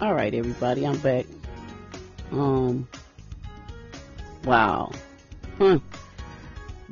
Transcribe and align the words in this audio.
All 0.00 0.12
right, 0.12 0.34
everybody, 0.34 0.84
I'm 0.84 0.98
back. 0.98 1.24
Um, 2.32 2.88
wow. 4.44 4.90
Huh. 5.56 5.78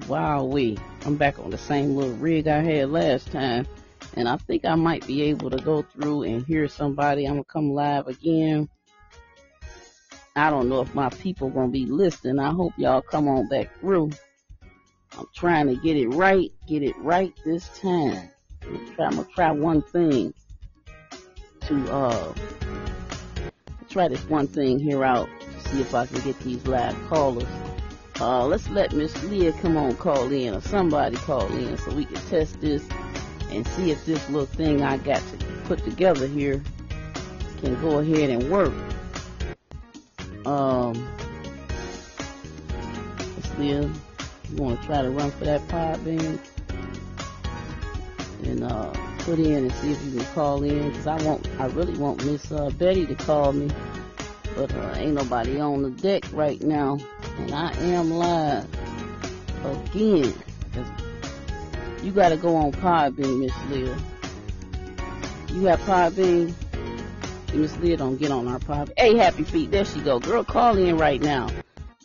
Wow, 0.06 0.44
we. 0.44 0.78
I'm 1.04 1.16
back 1.16 1.40
on 1.40 1.50
the 1.50 1.58
same 1.58 1.96
little 1.96 2.14
rig 2.14 2.46
I 2.46 2.60
had 2.60 2.90
last 2.90 3.32
time. 3.32 3.66
And 4.14 4.28
I 4.28 4.36
think 4.36 4.64
I 4.64 4.76
might 4.76 5.04
be 5.04 5.22
able 5.22 5.50
to 5.50 5.56
go 5.56 5.82
through 5.82 6.22
and 6.22 6.46
hear 6.46 6.68
somebody. 6.68 7.24
I'm 7.24 7.34
gonna 7.34 7.44
come 7.44 7.72
live 7.72 8.06
again. 8.06 8.68
I 10.36 10.50
don't 10.50 10.68
know 10.68 10.80
if 10.80 10.94
my 10.94 11.08
people 11.08 11.50
gonna 11.50 11.72
be 11.72 11.86
listening. 11.86 12.38
I 12.38 12.52
hope 12.52 12.72
y'all 12.76 13.02
come 13.02 13.26
on 13.26 13.48
back 13.48 13.68
through. 13.80 14.10
I'm 15.18 15.26
trying 15.34 15.66
to 15.66 15.76
get 15.76 15.96
it 15.96 16.08
right, 16.08 16.52
get 16.68 16.84
it 16.84 16.96
right 16.98 17.34
this 17.44 17.68
time. 17.80 18.30
I'm 18.62 18.94
gonna 18.96 19.26
try 19.34 19.50
one 19.50 19.82
thing 19.82 20.32
to 21.62 21.92
uh 21.92 22.34
try 23.92 24.08
this 24.08 24.24
one 24.28 24.46
thing 24.46 24.78
here 24.78 25.04
out 25.04 25.28
see 25.72 25.80
if 25.80 25.94
I 25.94 26.06
can 26.06 26.20
get 26.20 26.38
these 26.40 26.66
live 26.66 26.96
callers. 27.08 27.48
Uh, 28.20 28.46
let's 28.46 28.68
let 28.68 28.92
Miss 28.92 29.22
Leah 29.24 29.52
come 29.54 29.76
on 29.76 29.96
call 29.96 30.30
in 30.30 30.54
or 30.54 30.60
somebody 30.60 31.16
call 31.16 31.46
in 31.52 31.76
so 31.78 31.92
we 31.92 32.04
can 32.04 32.16
test 32.26 32.60
this 32.60 32.86
and 33.50 33.66
see 33.68 33.90
if 33.90 34.04
this 34.06 34.28
little 34.28 34.46
thing 34.46 34.82
I 34.82 34.98
got 34.98 35.22
to 35.28 35.46
put 35.64 35.82
together 35.84 36.26
here 36.26 36.62
can 37.60 37.80
go 37.80 37.98
ahead 37.98 38.30
and 38.30 38.50
work. 38.50 38.72
Um, 40.46 41.08
Miss 43.36 43.58
Leah, 43.58 43.90
you 44.50 44.56
want 44.56 44.80
to 44.80 44.86
try 44.86 45.02
to 45.02 45.10
run 45.10 45.30
for 45.32 45.44
that 45.44 45.60
Podbean 45.68 46.38
and 48.44 48.64
uh, 48.64 48.92
put 49.24 49.38
in 49.38 49.54
and 49.54 49.72
see 49.74 49.92
if 49.92 50.04
you 50.04 50.18
can 50.18 50.26
call 50.34 50.62
in 50.64 50.90
because 50.90 51.06
I 51.06 51.22
want, 51.22 51.48
I 51.58 51.66
really 51.66 51.96
want 51.96 52.24
Miss 52.24 52.50
uh, 52.50 52.70
Betty 52.70 53.06
to 53.06 53.14
call 53.14 53.52
me, 53.52 53.70
but 54.56 54.74
uh, 54.74 54.94
ain't 54.96 55.14
nobody 55.14 55.60
on 55.60 55.82
the 55.82 55.90
deck 55.90 56.24
right 56.32 56.60
now, 56.60 56.98
and 57.38 57.52
I 57.52 57.72
am 57.72 58.10
live 58.10 58.66
again. 59.64 60.34
You 62.02 62.10
gotta 62.10 62.36
go 62.36 62.56
on 62.56 62.72
Podbean, 62.72 63.40
Miss 63.40 63.52
Leah. 63.70 63.96
You 65.50 65.62
got 65.62 65.78
Podbean? 65.80 66.52
Miss 67.54 67.76
Leah 67.78 67.98
don't 67.98 68.16
get 68.16 68.32
on 68.32 68.48
our 68.48 68.58
Podbean. 68.58 68.92
Hey, 68.96 69.16
Happy 69.16 69.44
Feet, 69.44 69.70
there 69.70 69.84
she 69.84 70.00
go. 70.00 70.18
Girl, 70.18 70.42
call 70.42 70.76
in 70.78 70.98
right 70.98 71.20
now. 71.20 71.48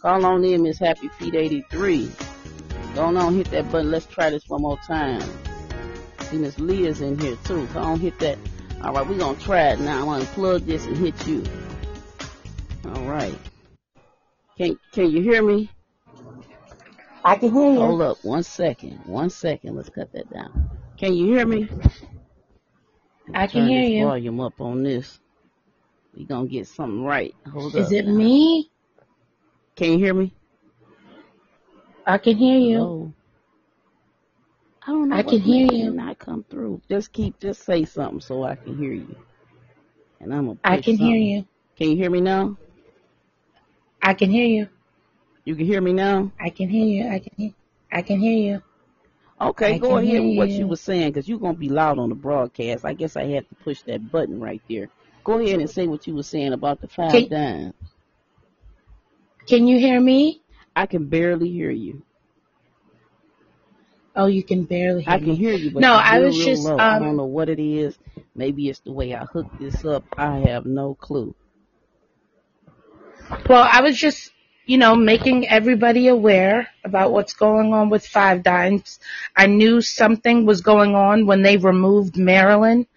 Call 0.01 0.23
on 0.23 0.43
in, 0.43 0.61
Miss 0.61 0.77
Happy 0.77 1.07
Feet 1.07 1.33
83. 1.33 2.11
Go 2.93 3.05
on, 3.05 3.35
hit 3.35 3.49
that 3.51 3.71
button. 3.71 3.89
Let's 3.89 4.05
try 4.05 4.29
this 4.29 4.47
one 4.47 4.61
more 4.61 4.77
time. 4.85 5.23
See, 6.29 6.37
Miss 6.37 6.59
Leah's 6.59 7.01
in 7.01 7.17
here 7.19 7.37
too. 7.45 7.67
So 7.73 7.79
I 7.79 7.83
don't 7.83 7.99
hit 7.99 8.19
that. 8.19 8.37
All 8.83 8.93
right, 8.93 9.07
we're 9.07 9.17
gonna 9.17 9.39
try 9.39 9.69
it 9.69 9.79
now. 9.79 9.99
I'm 10.01 10.05
gonna 10.05 10.25
plug 10.25 10.65
this 10.65 10.85
and 10.85 10.97
hit 10.97 11.27
you. 11.27 11.43
All 12.85 13.03
right. 13.03 13.37
Can 14.57 14.77
Can 14.91 15.09
you 15.09 15.21
hear 15.21 15.41
me? 15.41 15.69
I 17.23 17.35
can 17.37 17.53
hear 17.53 17.71
you. 17.71 17.79
Hold 17.79 18.01
up, 18.01 18.17
one 18.23 18.43
second. 18.43 18.99
One 19.05 19.29
second. 19.29 19.75
Let's 19.75 19.89
cut 19.89 20.11
that 20.13 20.29
down. 20.31 20.69
Can 20.97 21.13
you 21.13 21.27
hear 21.27 21.45
me? 21.47 21.69
I 23.33 23.47
can 23.47 23.63
Turn 23.63 23.69
hear 23.69 23.83
you. 23.83 24.05
Volume 24.05 24.39
up 24.41 24.59
on 24.59 24.83
this. 24.83 25.19
We 26.15 26.25
gonna 26.25 26.47
get 26.47 26.67
something 26.67 27.03
right. 27.03 27.35
Hold 27.51 27.75
Is 27.75 27.87
up. 27.87 27.91
it 27.91 28.05
now. 28.05 28.13
me? 28.17 28.71
Can 29.75 29.93
you 29.93 29.97
hear 29.99 30.13
me? 30.13 30.33
I 32.05 32.17
can 32.17 32.37
hear 32.37 32.57
you. 32.57 32.77
Hello? 32.77 33.13
I 34.87 34.91
don't 34.91 35.09
know. 35.09 35.17
I 35.17 35.23
can 35.23 35.41
hear 35.41 35.67
you. 35.67 35.91
Not 35.91 36.17
come 36.17 36.45
through. 36.49 36.81
Just 36.89 37.11
keep. 37.11 37.37
Just 37.39 37.63
say 37.63 37.83
something 37.83 38.21
so 38.21 38.43
I 38.43 38.55
can 38.55 38.77
hear 38.77 38.93
you. 38.93 39.15
And 40.21 40.33
I'm 40.33 40.47
gonna. 40.47 40.59
I 40.63 40.77
can 40.77 40.95
hear 40.95 41.17
you. 41.17 41.45
Can 41.75 41.89
you 41.89 41.97
hear 41.97 42.09
me 42.09 42.21
now? 42.21 42.57
I 44.01 44.13
can 44.13 44.31
hear 44.31 44.45
you. 44.45 44.69
You 45.43 45.55
can 45.55 45.65
hear 45.65 45.81
me 45.81 45.91
now. 45.91 46.31
I 46.39 46.49
can 46.49 46.69
hear 46.69 46.85
you. 46.85 47.11
I 47.11 47.19
can 47.19 47.33
hear. 47.35 47.51
I 47.91 48.01
can 48.01 48.19
hear 48.19 48.37
you. 48.37 48.61
Okay, 49.39 49.75
I 49.75 49.77
go 49.77 49.97
ahead 49.97 50.23
with 50.23 50.37
what 50.37 50.49
you. 50.49 50.59
you 50.59 50.67
were 50.67 50.77
saying 50.77 51.11
because 51.11 51.27
you're 51.27 51.39
gonna 51.39 51.57
be 51.57 51.69
loud 51.69 51.99
on 51.99 52.09
the 52.09 52.15
broadcast. 52.15 52.85
I 52.85 52.93
guess 52.93 53.17
I 53.17 53.25
had 53.25 53.47
to 53.49 53.55
push 53.55 53.81
that 53.83 54.09
button 54.09 54.39
right 54.39 54.61
there. 54.69 54.89
Go 55.25 55.39
ahead 55.39 55.59
and 55.59 55.69
say 55.69 55.85
what 55.85 56.07
you 56.07 56.15
were 56.15 56.23
saying 56.23 56.53
about 56.53 56.79
the 56.79 56.87
five 56.87 57.11
Can- 57.11 57.27
dimes. 57.27 57.73
Can 59.47 59.67
you 59.67 59.79
hear 59.79 59.99
me? 59.99 60.41
I 60.75 60.85
can 60.85 61.07
barely 61.07 61.49
hear 61.49 61.71
you. 61.71 62.03
Oh, 64.17 64.25
you 64.25 64.43
can 64.43 64.63
barely 64.63 65.03
hear 65.03 65.13
I 65.13 65.19
can 65.19 65.27
me. 65.27 65.35
hear 65.35 65.53
you, 65.53 65.69
but 65.71 65.81
No, 65.81 65.93
I 65.93 66.19
was 66.19 66.35
just, 66.35 66.63
low. 66.63 66.77
I 66.79 66.97
um, 66.97 67.03
don't 67.03 67.17
know 67.17 67.25
what 67.25 67.49
it 67.49 67.59
is. 67.59 67.97
Maybe 68.35 68.67
it's 68.67 68.79
the 68.79 68.91
way 68.91 69.13
I 69.13 69.25
hooked 69.25 69.59
this 69.59 69.85
up. 69.85 70.03
I 70.17 70.39
have 70.39 70.65
no 70.65 70.95
clue. 70.95 71.35
Well, 73.47 73.67
I 73.71 73.81
was 73.81 73.95
just, 73.97 74.31
you 74.65 74.79
know, 74.79 74.95
making 74.95 75.47
everybody 75.47 76.07
aware 76.07 76.67
about 76.83 77.11
what's 77.11 77.33
going 77.33 77.73
on 77.73 77.89
with 77.89 78.07
Five 78.07 78.41
Dimes. 78.41 78.99
I 79.35 79.45
knew 79.45 79.81
something 79.81 80.47
was 80.47 80.61
going 80.61 80.95
on 80.95 81.27
when 81.27 81.43
they 81.43 81.57
removed 81.57 82.17
Maryland 82.17 82.87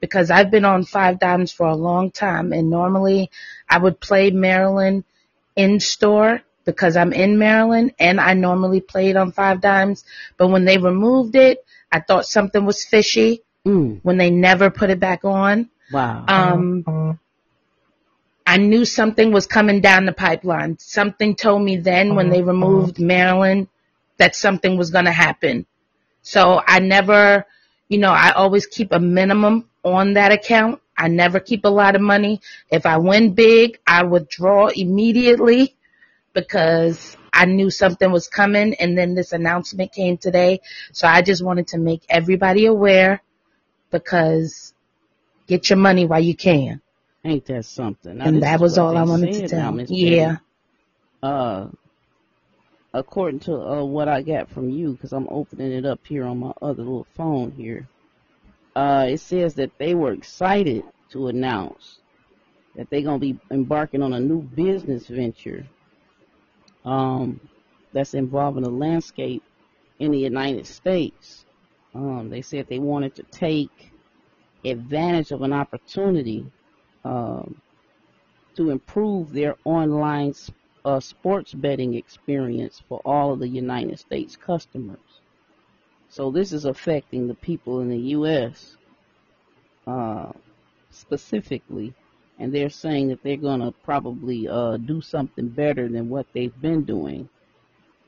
because 0.00 0.30
I've 0.30 0.50
been 0.50 0.64
on 0.64 0.84
Five 0.84 1.18
Dimes 1.18 1.52
for 1.52 1.66
a 1.66 1.76
long 1.76 2.10
time 2.10 2.54
and 2.54 2.70
normally 2.70 3.30
I 3.68 3.76
would 3.76 4.00
play 4.00 4.30
Maryland 4.30 5.04
in 5.56 5.78
store 5.78 6.40
because 6.64 6.96
I'm 6.96 7.12
in 7.12 7.38
Maryland 7.38 7.94
and 7.98 8.20
I 8.20 8.34
normally 8.34 8.80
played 8.80 9.16
on 9.16 9.32
Five 9.32 9.60
Dimes. 9.60 10.04
But 10.36 10.48
when 10.48 10.64
they 10.64 10.78
removed 10.78 11.34
it, 11.36 11.64
I 11.90 12.00
thought 12.00 12.26
something 12.26 12.64
was 12.64 12.84
fishy 12.84 13.42
Mm, 13.66 14.00
when 14.02 14.16
they 14.16 14.30
never 14.30 14.70
put 14.70 14.88
it 14.88 15.00
back 15.00 15.22
on. 15.24 15.68
wow. 15.92 16.24
Um, 16.26 17.18
I 18.46 18.56
knew 18.56 18.84
something 18.84 19.32
was 19.32 19.46
coming 19.46 19.80
down 19.80 20.06
the 20.06 20.12
pipeline. 20.12 20.78
Something 20.78 21.36
told 21.36 21.62
me 21.62 21.76
then 21.76 22.14
when 22.14 22.30
they 22.30 22.42
removed 22.42 22.98
Maryland 22.98 23.68
that 24.16 24.34
something 24.34 24.76
was 24.78 24.90
going 24.90 25.04
to 25.04 25.12
happen. 25.12 25.66
So 26.22 26.60
I 26.66 26.80
never, 26.80 27.46
you 27.88 27.98
know, 27.98 28.10
I 28.10 28.30
always 28.32 28.66
keep 28.66 28.92
a 28.92 28.98
minimum 28.98 29.68
on 29.84 30.14
that 30.14 30.32
account. 30.32 30.80
I 30.96 31.08
never 31.08 31.38
keep 31.38 31.64
a 31.64 31.68
lot 31.68 31.94
of 31.96 32.00
money. 32.02 32.40
If 32.70 32.86
I 32.86 32.96
win 32.98 33.34
big, 33.34 33.78
I 33.86 34.04
withdraw 34.04 34.68
immediately 34.68 35.76
because 36.32 37.16
I 37.32 37.44
knew 37.46 37.70
something 37.70 38.10
was 38.10 38.28
coming 38.28 38.74
and 38.74 38.96
then 38.96 39.14
this 39.14 39.32
announcement 39.32 39.92
came 39.92 40.16
today. 40.16 40.60
So 40.92 41.06
I 41.06 41.22
just 41.22 41.44
wanted 41.44 41.68
to 41.68 41.78
make 41.78 42.02
everybody 42.08 42.66
aware 42.66 43.22
because 43.90 44.74
get 45.46 45.70
your 45.70 45.78
money 45.78 46.06
while 46.06 46.20
you 46.20 46.36
can. 46.36 46.80
Ain't 47.24 47.44
that 47.46 47.66
something? 47.66 48.18
Now, 48.18 48.26
and 48.26 48.42
that 48.42 48.60
was 48.60 48.78
all 48.78 48.96
I 48.96 49.02
wanted 49.02 49.32
to 49.32 49.48
tell. 49.48 49.72
Miss 49.72 49.90
Yeah. 49.90 50.36
Uh, 51.22 51.68
according 52.94 53.40
to 53.40 53.54
uh, 53.54 53.84
what 53.84 54.08
I 54.08 54.22
got 54.22 54.48
from 54.50 54.70
you, 54.70 54.92
because 54.92 55.12
I'm 55.12 55.28
opening 55.30 55.72
it 55.72 55.84
up 55.84 56.00
here 56.06 56.24
on 56.24 56.38
my 56.38 56.52
other 56.62 56.82
little 56.82 57.06
phone 57.16 57.50
here, 57.50 57.88
uh, 58.74 59.06
it 59.08 59.20
says 59.20 59.54
that 59.54 59.76
they 59.78 59.94
were 59.94 60.12
excited 60.12 60.84
to 61.10 61.28
announce 61.28 61.98
that 62.76 62.88
they're 62.88 63.02
going 63.02 63.20
to 63.20 63.34
be 63.34 63.38
embarking 63.50 64.02
on 64.02 64.12
a 64.14 64.20
new 64.20 64.40
business 64.40 65.06
venture 65.08 65.66
um, 66.84 67.40
that's 67.92 68.14
involving 68.14 68.62
the 68.62 68.70
landscape 68.70 69.42
in 69.98 70.12
the 70.12 70.18
United 70.18 70.66
States. 70.66 71.44
Um, 71.94 72.30
they 72.30 72.42
said 72.42 72.66
they 72.68 72.78
wanted 72.78 73.14
to 73.16 73.22
take 73.24 73.92
advantage 74.64 75.32
of 75.32 75.42
an 75.42 75.52
opportunity 75.52 76.46
um, 77.04 77.60
to 78.56 78.70
improve 78.70 79.32
their 79.32 79.56
online 79.64 80.34
uh, 80.84 81.00
sports 81.00 81.52
betting 81.52 81.94
experience 81.94 82.82
for 82.88 83.00
all 83.04 83.32
of 83.32 83.38
the 83.38 83.48
United 83.48 83.98
States 83.98 84.36
customers. 84.36 84.98
So 86.08 86.30
this 86.30 86.52
is 86.52 86.64
affecting 86.64 87.28
the 87.28 87.34
people 87.34 87.80
in 87.80 87.88
the 87.88 87.98
U.S. 88.16 88.76
Uh, 89.86 90.32
specifically, 90.90 91.94
and 92.40 92.54
they're 92.54 92.70
saying 92.70 93.08
that 93.08 93.22
they're 93.22 93.36
going 93.36 93.60
to 93.60 93.70
probably 93.70 94.48
uh, 94.48 94.78
do 94.78 95.02
something 95.02 95.48
better 95.48 95.88
than 95.88 96.08
what 96.08 96.26
they've 96.32 96.58
been 96.60 96.84
doing 96.84 97.28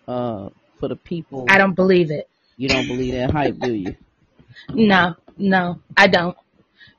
uh, 0.08 0.48
for 0.80 0.88
the 0.88 0.96
people. 0.96 1.46
I 1.50 1.58
don't 1.58 1.74
believe 1.74 2.10
it. 2.10 2.28
You 2.56 2.68
don't 2.68 2.88
believe 2.88 3.12
that 3.12 3.30
hype, 3.30 3.58
do 3.58 3.72
you? 3.72 3.96
No, 4.74 5.16
no, 5.38 5.80
I 5.96 6.08
don't. 6.08 6.36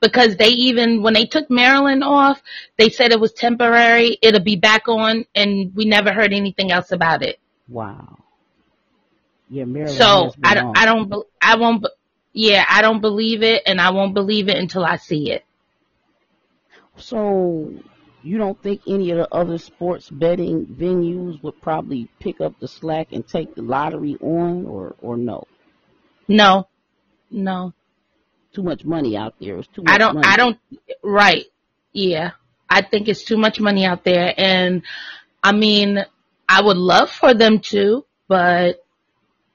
Because 0.02 0.36
they 0.38 0.48
even, 0.48 1.04
when 1.04 1.14
they 1.14 1.26
took 1.26 1.52
Maryland 1.52 2.04
off, 2.04 2.42
they 2.78 2.90
said 2.90 3.12
it 3.12 3.20
was 3.20 3.32
temporary, 3.32 4.18
it'll 4.24 4.42
be 4.42 4.56
back 4.56 4.88
on, 4.88 5.26
and 5.36 5.74
we 5.76 5.86
never 5.86 6.12
heard 6.12 6.34
anything 6.34 6.72
else 6.72 6.92
about 6.92 7.22
it. 7.22 7.40
Wow. 7.70 8.18
Yeah, 9.50 9.66
Maryland 9.66 9.98
So 9.98 10.34
I 10.44 10.56
don't, 10.56 10.66
on. 10.66 10.78
I 10.78 10.86
don't, 10.86 11.28
I 11.40 11.56
won't, 11.58 11.86
yeah, 12.34 12.66
I 12.68 12.82
don't 12.82 13.02
believe 13.02 13.44
it, 13.44 13.62
and 13.68 13.80
I 13.80 13.92
won't 13.92 14.16
believe 14.16 14.50
it 14.50 14.58
until 14.58 14.84
I 14.84 14.98
see 14.98 15.32
it. 15.32 15.46
So 16.98 17.74
you 18.22 18.38
don't 18.38 18.62
think 18.62 18.82
any 18.88 19.12
of 19.12 19.18
the 19.18 19.34
other 19.34 19.58
sports 19.58 20.10
betting 20.10 20.66
venues 20.66 21.42
would 21.44 21.62
probably 21.62 22.10
pick 22.20 22.40
up 22.42 22.60
the 22.60 22.68
slack 22.68 23.08
and 23.12 23.28
take 23.28 23.56
the 23.56 23.62
lottery 23.62 24.18
on, 24.22 24.66
or 24.66 24.96
or 25.02 25.18
no? 25.18 25.48
No, 26.28 26.68
no, 27.30 27.74
Too 28.54 28.64
much 28.64 28.86
money 28.86 29.18
out 29.18 29.36
there. 29.42 29.58
It's 29.58 29.68
too 29.68 29.84
much 29.84 29.94
I 29.94 29.98
don't, 29.98 30.14
money. 30.16 30.28
I 30.28 30.38
don't, 30.38 30.58
right, 31.04 31.46
yeah. 31.92 32.32
I 32.70 32.82
think 32.82 33.08
it's 33.10 33.24
too 33.26 33.38
much 33.38 33.60
money 33.60 33.86
out 33.86 34.04
there. 34.06 34.34
And 34.38 34.84
I 35.44 35.52
mean, 35.52 36.00
I 36.48 36.62
would 36.62 36.78
love 36.78 37.10
for 37.10 37.34
them 37.34 37.60
to, 37.72 38.06
but 38.30 38.84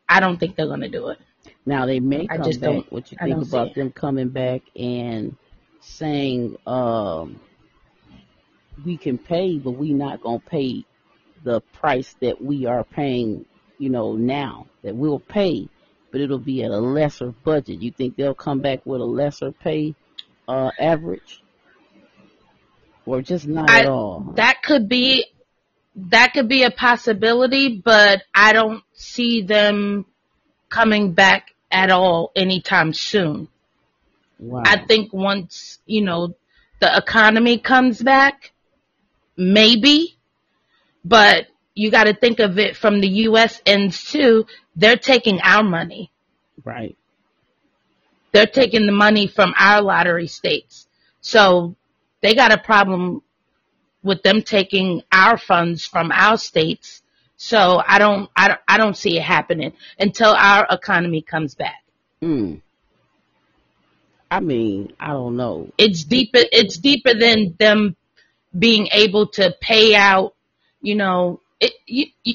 I 0.08 0.20
don't 0.20 0.38
think 0.38 0.56
they're 0.56 0.66
going 0.66 0.80
to 0.80 0.88
do 0.90 1.08
it. 1.08 1.18
Now 1.64 1.86
they 1.86 2.00
may 2.00 2.26
I 2.28 2.36
come 2.36 2.44
just 2.44 2.60
back. 2.60 2.70
don't- 2.70 2.92
What 2.92 3.10
you 3.10 3.18
I 3.20 3.24
think 3.24 3.42
about 3.42 3.74
them 3.74 3.90
coming 3.90 4.28
back 4.28 4.62
and 4.76 5.36
saying, 5.80 6.56
um, 6.66 7.40
we 8.84 8.96
can 8.96 9.18
pay, 9.18 9.58
but 9.58 9.72
we 9.72 9.92
not 9.92 10.22
gonna 10.22 10.38
pay 10.38 10.84
the 11.42 11.60
price 11.60 12.14
that 12.20 12.42
we 12.42 12.66
are 12.66 12.84
paying, 12.84 13.44
you 13.78 13.90
know, 13.90 14.14
now. 14.14 14.66
That 14.82 14.94
we'll 14.94 15.18
pay, 15.20 15.68
but 16.10 16.20
it'll 16.20 16.38
be 16.38 16.62
at 16.62 16.70
a 16.70 16.78
lesser 16.78 17.32
budget. 17.44 17.82
You 17.82 17.90
think 17.90 18.16
they'll 18.16 18.34
come 18.34 18.60
back 18.60 18.84
with 18.84 19.00
a 19.00 19.04
lesser 19.04 19.52
pay 19.52 19.94
uh 20.46 20.70
average? 20.78 21.42
Or 23.06 23.22
just 23.22 23.46
not 23.46 23.70
I- 23.70 23.80
at 23.80 23.86
all? 23.86 24.32
That 24.36 24.62
could 24.62 24.88
be, 24.88 25.26
that 25.96 26.32
could 26.34 26.48
be 26.48 26.62
a 26.62 26.70
possibility, 26.70 27.80
but 27.84 28.22
I 28.34 28.52
don't 28.52 28.82
see 28.92 29.42
them 29.42 30.06
coming 30.68 31.12
back 31.12 31.54
at 31.70 31.90
all 31.90 32.30
anytime 32.36 32.92
soon. 32.92 33.48
Wow. 34.38 34.62
I 34.64 34.84
think 34.86 35.12
once, 35.12 35.78
you 35.86 36.02
know, 36.02 36.34
the 36.80 36.96
economy 36.96 37.58
comes 37.58 38.00
back, 38.00 38.52
maybe, 39.36 40.16
but 41.04 41.46
you 41.74 41.90
got 41.90 42.04
to 42.04 42.14
think 42.14 42.40
of 42.40 42.58
it 42.58 42.76
from 42.76 43.00
the 43.00 43.08
U.S. 43.08 43.60
ends 43.64 44.04
too. 44.10 44.46
They're 44.76 44.96
taking 44.96 45.40
our 45.42 45.62
money. 45.62 46.10
right. 46.64 46.96
They're 48.30 48.46
taking 48.46 48.84
the 48.84 48.92
money 48.92 49.26
from 49.26 49.54
our 49.56 49.80
lottery 49.80 50.26
states. 50.26 50.86
So 51.22 51.76
they 52.20 52.34
got 52.34 52.52
a 52.52 52.58
problem 52.58 53.22
with 54.02 54.22
them 54.22 54.42
taking 54.42 55.02
our 55.10 55.38
funds 55.38 55.86
from 55.86 56.12
our 56.12 56.36
states. 56.36 57.02
So 57.36 57.82
I 57.86 57.98
don't, 57.98 58.28
I 58.36 58.48
don't, 58.48 58.60
I 58.68 58.76
don't 58.76 58.96
see 58.96 59.16
it 59.16 59.22
happening 59.22 59.72
until 59.98 60.30
our 60.30 60.66
economy 60.70 61.22
comes 61.22 61.54
back. 61.54 61.84
Mm. 62.22 62.60
I 64.30 64.40
mean, 64.40 64.92
I 65.00 65.08
don't 65.08 65.36
know. 65.36 65.70
it's 65.78 66.04
deeper 66.04 66.40
it's 66.52 66.76
deeper 66.76 67.14
than 67.14 67.54
them 67.58 67.96
being 68.58 68.88
able 68.92 69.26
to 69.28 69.54
pay 69.60 69.94
out 69.94 70.34
you 70.80 70.94
know 70.94 71.40
it, 71.60 71.72
you, 71.86 72.06
you, 72.24 72.34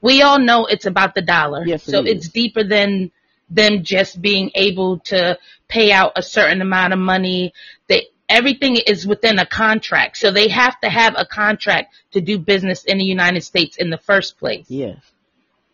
we 0.00 0.22
all 0.22 0.38
know 0.38 0.66
it's 0.66 0.86
about 0.86 1.14
the 1.14 1.22
dollar 1.22 1.64
Yes, 1.66 1.86
it 1.88 1.90
so 1.90 2.00
is. 2.02 2.06
it's 2.08 2.28
deeper 2.28 2.62
than 2.64 3.10
them 3.50 3.82
just 3.82 4.20
being 4.20 4.50
able 4.54 4.98
to 5.00 5.38
pay 5.68 5.92
out 5.92 6.12
a 6.16 6.22
certain 6.22 6.60
amount 6.62 6.92
of 6.92 6.98
money 6.98 7.52
they 7.88 8.06
everything 8.28 8.76
is 8.76 9.06
within 9.06 9.38
a 9.38 9.46
contract 9.46 10.16
so 10.16 10.30
they 10.30 10.48
have 10.48 10.78
to 10.80 10.88
have 10.88 11.14
a 11.16 11.26
contract 11.26 11.94
to 12.12 12.20
do 12.20 12.38
business 12.38 12.84
in 12.84 12.96
the 12.98 13.04
united 13.04 13.42
states 13.42 13.76
in 13.76 13.90
the 13.90 13.98
first 13.98 14.38
place 14.38 14.64
Yes. 14.68 14.96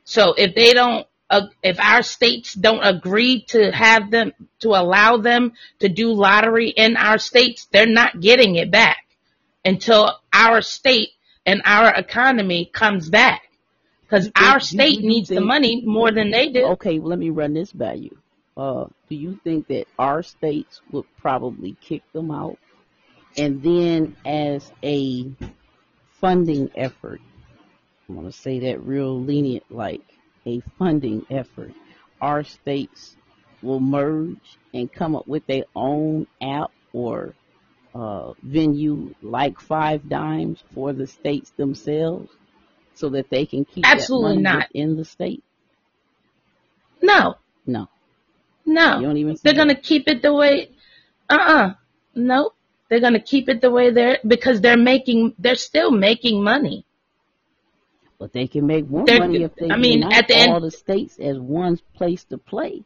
so 0.04 0.34
if 0.34 0.54
they 0.54 0.72
don't, 0.74 1.06
uh, 1.30 1.46
if 1.62 1.78
our 1.78 2.02
states 2.02 2.54
don't 2.54 2.82
agree 2.82 3.42
to 3.48 3.70
have 3.70 4.10
them, 4.10 4.32
to 4.60 4.70
allow 4.70 5.16
them 5.16 5.52
to 5.78 5.88
do 5.88 6.12
lottery 6.12 6.70
in 6.70 6.96
our 6.96 7.18
states, 7.18 7.68
they're 7.72 7.86
not 7.86 8.20
getting 8.20 8.56
it 8.56 8.70
back 8.70 9.04
until 9.64 10.18
our 10.32 10.60
state 10.60 11.10
and 11.46 11.62
our 11.64 11.94
economy 11.94 12.68
comes 12.72 13.08
back. 13.08 13.42
Cause 14.08 14.26
You 14.26 14.32
think- 14.32 14.46
our 14.50 14.58
do 14.58 14.64
state 14.64 15.00
you 15.00 15.08
needs 15.08 15.28
the 15.28 15.36
think- 15.36 15.46
money 15.46 15.82
more 15.86 16.10
than 16.10 16.30
they 16.32 16.48
do. 16.48 16.64
Okay, 16.72 16.98
well, 16.98 17.10
let 17.10 17.18
me 17.18 17.30
run 17.30 17.54
this 17.54 17.72
by 17.72 17.94
you. 17.94 18.16
Uh, 18.56 18.86
do 19.08 19.14
you 19.14 19.38
think 19.44 19.68
that 19.68 19.86
our 19.98 20.22
states 20.24 20.80
would 20.90 21.06
probably 21.16 21.76
kick 21.80 22.02
them 22.12 22.30
out? 22.32 22.58
And 23.38 23.62
then 23.62 24.16
as 24.26 24.72
a 24.82 25.30
funding 26.20 26.70
effort, 26.74 27.20
I'm 28.08 28.16
going 28.16 28.26
to 28.26 28.32
say 28.36 28.58
that 28.60 28.84
real 28.84 29.20
lenient, 29.22 29.64
like 29.70 30.02
a 30.46 30.60
funding 30.78 31.24
effort, 31.30 31.72
our 32.20 32.44
states 32.44 33.16
will 33.62 33.80
merge 33.80 34.58
and 34.72 34.92
come 34.92 35.14
up 35.14 35.26
with 35.28 35.46
their 35.46 35.64
own 35.74 36.26
app 36.42 36.70
or 36.92 37.34
uh, 37.94 38.32
venue 38.42 39.14
like 39.22 39.60
Five 39.60 40.08
Dimes 40.08 40.62
for 40.74 40.92
the 40.92 41.06
states 41.06 41.50
themselves 41.56 42.30
so 42.94 43.10
that 43.10 43.30
they 43.30 43.46
can 43.46 43.64
keep 43.64 43.84
Absolutely 43.84 44.42
not. 44.42 44.68
in 44.74 44.96
the 44.96 45.04
state? 45.04 45.42
No, 47.02 47.36
No. 47.66 47.88
no. 48.66 48.98
You 49.00 49.06
don't 49.06 49.16
even 49.16 49.36
They're 49.42 49.54
gonna 49.54 49.74
keep 49.74 50.06
it 50.08 50.22
the 50.22 50.34
way, 50.34 50.70
uh-uh. 51.28 51.74
Nope. 52.14 52.54
They're 52.88 53.00
gonna 53.00 53.20
keep 53.20 53.48
it 53.48 53.60
the 53.60 53.70
way 53.70 53.90
they're, 53.90 54.18
because 54.26 54.60
they're 54.60 54.76
making, 54.76 55.34
they're 55.38 55.54
still 55.54 55.90
making 55.90 56.42
money. 56.42 56.84
But 58.20 58.34
they 58.34 58.46
can 58.46 58.66
make 58.66 58.88
more 58.88 59.06
They're- 59.06 59.18
money 59.18 59.42
if 59.42 59.54
they 59.56 59.70
I 59.70 59.76
mean, 59.78 60.00
unite 60.02 60.12
at 60.12 60.28
the 60.28 60.36
end- 60.36 60.52
all 60.52 60.60
the 60.60 60.70
states 60.70 61.18
as 61.18 61.38
one 61.38 61.78
place 61.94 62.22
to 62.24 62.36
play. 62.38 62.84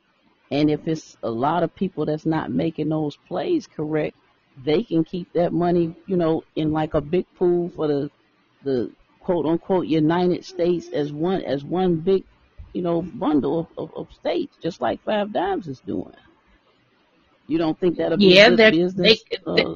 And 0.50 0.70
if 0.70 0.86
it's 0.86 1.16
a 1.24 1.30
lot 1.30 1.64
of 1.64 1.74
people 1.74 2.06
that's 2.06 2.24
not 2.24 2.52
making 2.52 2.88
those 2.88 3.16
plays 3.16 3.66
correct, 3.66 4.16
they 4.64 4.84
can 4.84 5.02
keep 5.02 5.32
that 5.32 5.52
money, 5.52 5.96
you 6.06 6.16
know, 6.16 6.44
in 6.54 6.70
like 6.72 6.94
a 6.94 7.00
big 7.00 7.26
pool 7.34 7.68
for 7.74 7.88
the 7.88 8.10
the 8.62 8.92
quote 9.20 9.44
unquote 9.44 9.86
United 9.88 10.44
States 10.44 10.88
as 10.90 11.12
one 11.12 11.42
as 11.42 11.64
one 11.64 11.96
big, 11.96 12.22
you 12.72 12.82
know, 12.82 13.02
bundle 13.02 13.58
of, 13.58 13.66
of, 13.76 13.94
of 13.96 14.12
states, 14.14 14.56
just 14.62 14.80
like 14.80 15.02
Five 15.02 15.32
Dimes 15.32 15.66
is 15.66 15.80
doing. 15.80 16.14
You 17.48 17.58
don't 17.58 17.78
think 17.78 17.96
that'll 17.96 18.16
be 18.18 18.26
Yeah, 18.36 18.46
a 18.52 18.56
good 18.56 18.72
business? 18.72 19.24
they- 19.24 19.38
uh, 19.44 19.74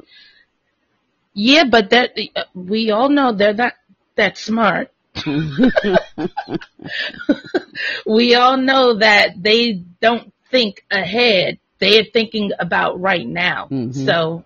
Yeah, 1.33 1.65
but 1.65 1.89
that, 1.89 2.17
we 2.55 2.89
all 2.91 3.09
know 3.09 3.33
they're 3.33 3.53
not 3.53 3.73
that 4.15 4.37
smart. 4.37 4.91
We 8.05 8.35
all 8.35 8.57
know 8.57 8.95
that 8.95 9.41
they 9.41 9.73
don't 10.01 10.33
think 10.51 10.85
ahead. 10.91 11.59
They're 11.79 12.05
thinking 12.11 12.51
about 12.59 12.99
right 12.99 13.27
now. 13.27 13.67
Mhm. 13.71 14.05
So 14.05 14.45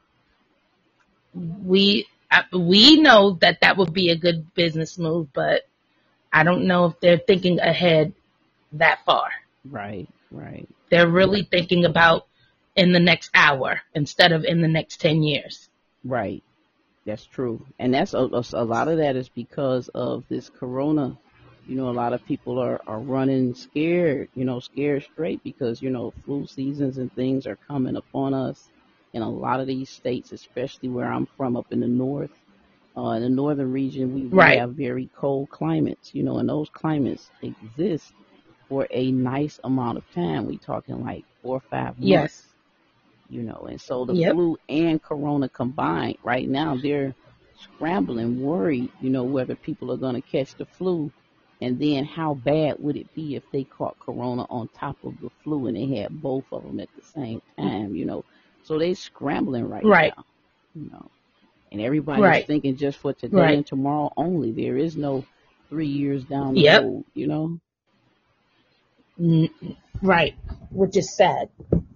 we 1.34 2.08
we 2.52 3.00
know 3.02 3.34
that 3.42 3.62
that 3.62 3.78
would 3.78 3.94
be 3.94 4.10
a 4.10 4.16
good 4.16 4.54
business 4.54 4.98
move, 4.98 5.32
but 5.34 5.68
I 6.32 6.44
don't 6.44 6.66
know 6.66 6.86
if 6.86 7.00
they're 7.00 7.18
thinking 7.20 7.60
ahead 7.60 8.14
that 8.74 9.00
far. 9.06 9.30
right, 9.70 10.08
right. 10.32 10.68
They're 10.90 11.08
really 11.10 11.44
thinking 11.44 11.86
about 11.86 12.28
in 12.76 12.92
the 12.92 13.00
next 13.00 13.30
hour 13.34 13.82
instead 13.94 14.32
of 14.32 14.44
in 14.46 14.62
the 14.62 14.68
next 14.68 15.00
10 15.00 15.24
years. 15.24 15.70
Right. 16.04 16.44
That's 17.06 17.26
true. 17.26 17.66
And 17.80 17.94
that's 17.94 18.14
a, 18.14 18.20
a, 18.20 18.44
a 18.54 18.64
lot 18.66 18.88
of 18.88 18.98
that 18.98 19.16
is 19.16 19.30
because 19.30 19.90
of 19.90 20.26
this 20.30 20.50
corona. 20.50 21.18
You 21.66 21.76
know, 21.76 21.90
a 21.90 21.92
lot 21.92 22.14
of 22.14 22.24
people 22.26 22.60
are, 22.60 22.80
are 22.88 23.02
running 23.02 23.54
scared, 23.54 24.30
you 24.36 24.46
know, 24.46 24.60
scared 24.60 25.04
straight 25.04 25.42
because, 25.44 25.82
you 25.82 25.90
know, 25.90 26.12
flu 26.26 26.46
seasons 26.46 26.98
and 26.98 27.12
things 27.14 27.46
are 27.48 27.58
coming 27.68 27.96
upon 27.96 28.34
us 28.34 28.70
in 29.14 29.22
a 29.22 29.30
lot 29.30 29.60
of 29.60 29.68
these 29.68 29.90
states, 29.90 30.32
especially 30.32 30.90
where 30.90 31.12
I'm 31.12 31.28
from 31.38 31.56
up 31.56 31.68
in 31.72 31.80
the 31.80 31.88
north. 31.88 32.32
Uh, 32.98 33.12
in 33.12 33.24
the 33.24 33.30
northern 33.30 33.72
region, 33.72 34.12
we, 34.12 34.28
we 34.28 34.44
Right. 34.44 34.60
have 34.60 34.76
very 34.76 35.10
cold 35.16 35.50
climates, 35.50 36.14
you 36.14 36.24
know, 36.24 36.38
and 36.40 36.50
those 36.50 36.70
climates 36.70 37.32
exist 37.42 38.14
for 38.68 38.88
a 38.92 39.12
nice 39.12 39.60
amount 39.64 39.98
of 39.98 40.10
time. 40.12 40.46
We 40.46 40.58
talking 40.60 41.02
like 41.04 41.26
four 41.42 41.58
or 41.58 41.64
five 41.70 41.98
months 42.00 42.34
Yes. 42.34 42.53
You 43.30 43.44
know, 43.44 43.68
and 43.70 43.82
so 43.82 44.06
the 44.06 44.16
Yep. 44.16 44.30
flu 44.30 44.58
and 44.70 45.02
corona 45.02 45.50
combined 45.50 46.18
right 46.24 46.50
now 46.50 46.78
they're 46.78 47.16
scrambling, 47.56 48.40
worried, 48.42 48.92
you 49.02 49.10
know, 49.10 49.24
whether 49.26 49.56
people 49.56 49.92
are 49.92 49.98
going 49.98 50.16
to 50.16 50.22
catch 50.22 50.56
the 50.56 50.66
flu 50.66 51.12
and 51.62 51.80
then 51.80 52.06
how 52.06 52.36
bad 52.36 52.76
would 52.80 52.98
it 52.98 53.14
be 53.16 53.36
if 53.36 53.44
they 53.52 53.64
caught 53.64 54.00
corona 54.00 54.44
on 54.50 54.70
top 54.70 54.98
of 55.04 55.20
the 55.22 55.30
flu 55.44 55.68
and 55.68 55.78
they 55.78 55.98
had 56.02 56.22
both 56.22 56.46
of 56.52 56.64
them 56.64 56.80
at 56.80 56.90
the 56.96 57.04
same 57.04 57.42
time, 57.58 57.96
you 57.96 58.06
know. 58.06 58.26
So 58.64 58.80
they're 58.80 58.96
scrambling 58.96 59.66
right, 59.68 59.90
Right. 59.90 60.14
now, 60.18 60.26
you 60.76 60.90
know. 60.92 61.12
And 61.72 61.82
everybody's 61.82 62.40
Right. 62.40 62.48
thinking 62.48 62.78
just 62.78 63.00
for 63.00 63.14
today 63.14 63.54
Right. 63.54 63.58
and 63.58 63.66
tomorrow 63.66 64.12
only. 64.18 64.52
There 64.52 64.78
is 64.78 64.98
no 64.98 65.26
three 65.70 65.88
years 65.88 66.24
down 66.26 66.56
the 66.56 66.64
Yep. 66.64 66.66
road, 66.66 67.06
you 67.14 67.28
know. 67.28 67.60
Mm, 69.20 69.50
right. 70.02 70.36
Which 70.72 70.98
is 70.98 71.16
sad 71.16 71.50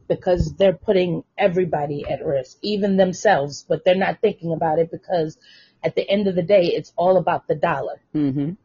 because 0.08 0.56
they're 0.56 0.74
putting 0.74 1.24
everybody 1.38 2.08
at 2.08 2.26
risk, 2.26 2.58
even 2.62 2.98
themselves, 2.98 3.64
but 3.68 3.84
they're 3.86 3.96
not 3.96 4.22
thinking 4.22 4.52
about 4.54 4.80
it 4.80 4.92
because 4.92 5.38
at 5.84 5.96
the 5.96 6.10
end 6.10 6.28
of 6.28 6.36
the 6.36 6.44
day, 6.44 6.66
it's 6.68 6.94
all 6.98 7.18
about 7.18 7.48
the 7.48 7.56
dollar 7.56 8.00
Mhm. 8.14 8.58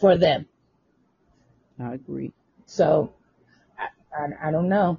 for 0.00 0.16
them. 0.16 0.46
I 1.78 1.94
agree. 1.94 2.32
So 2.66 3.12
I, 3.78 3.88
I, 4.16 4.48
I 4.48 4.50
don't 4.50 4.68
know, 4.68 4.98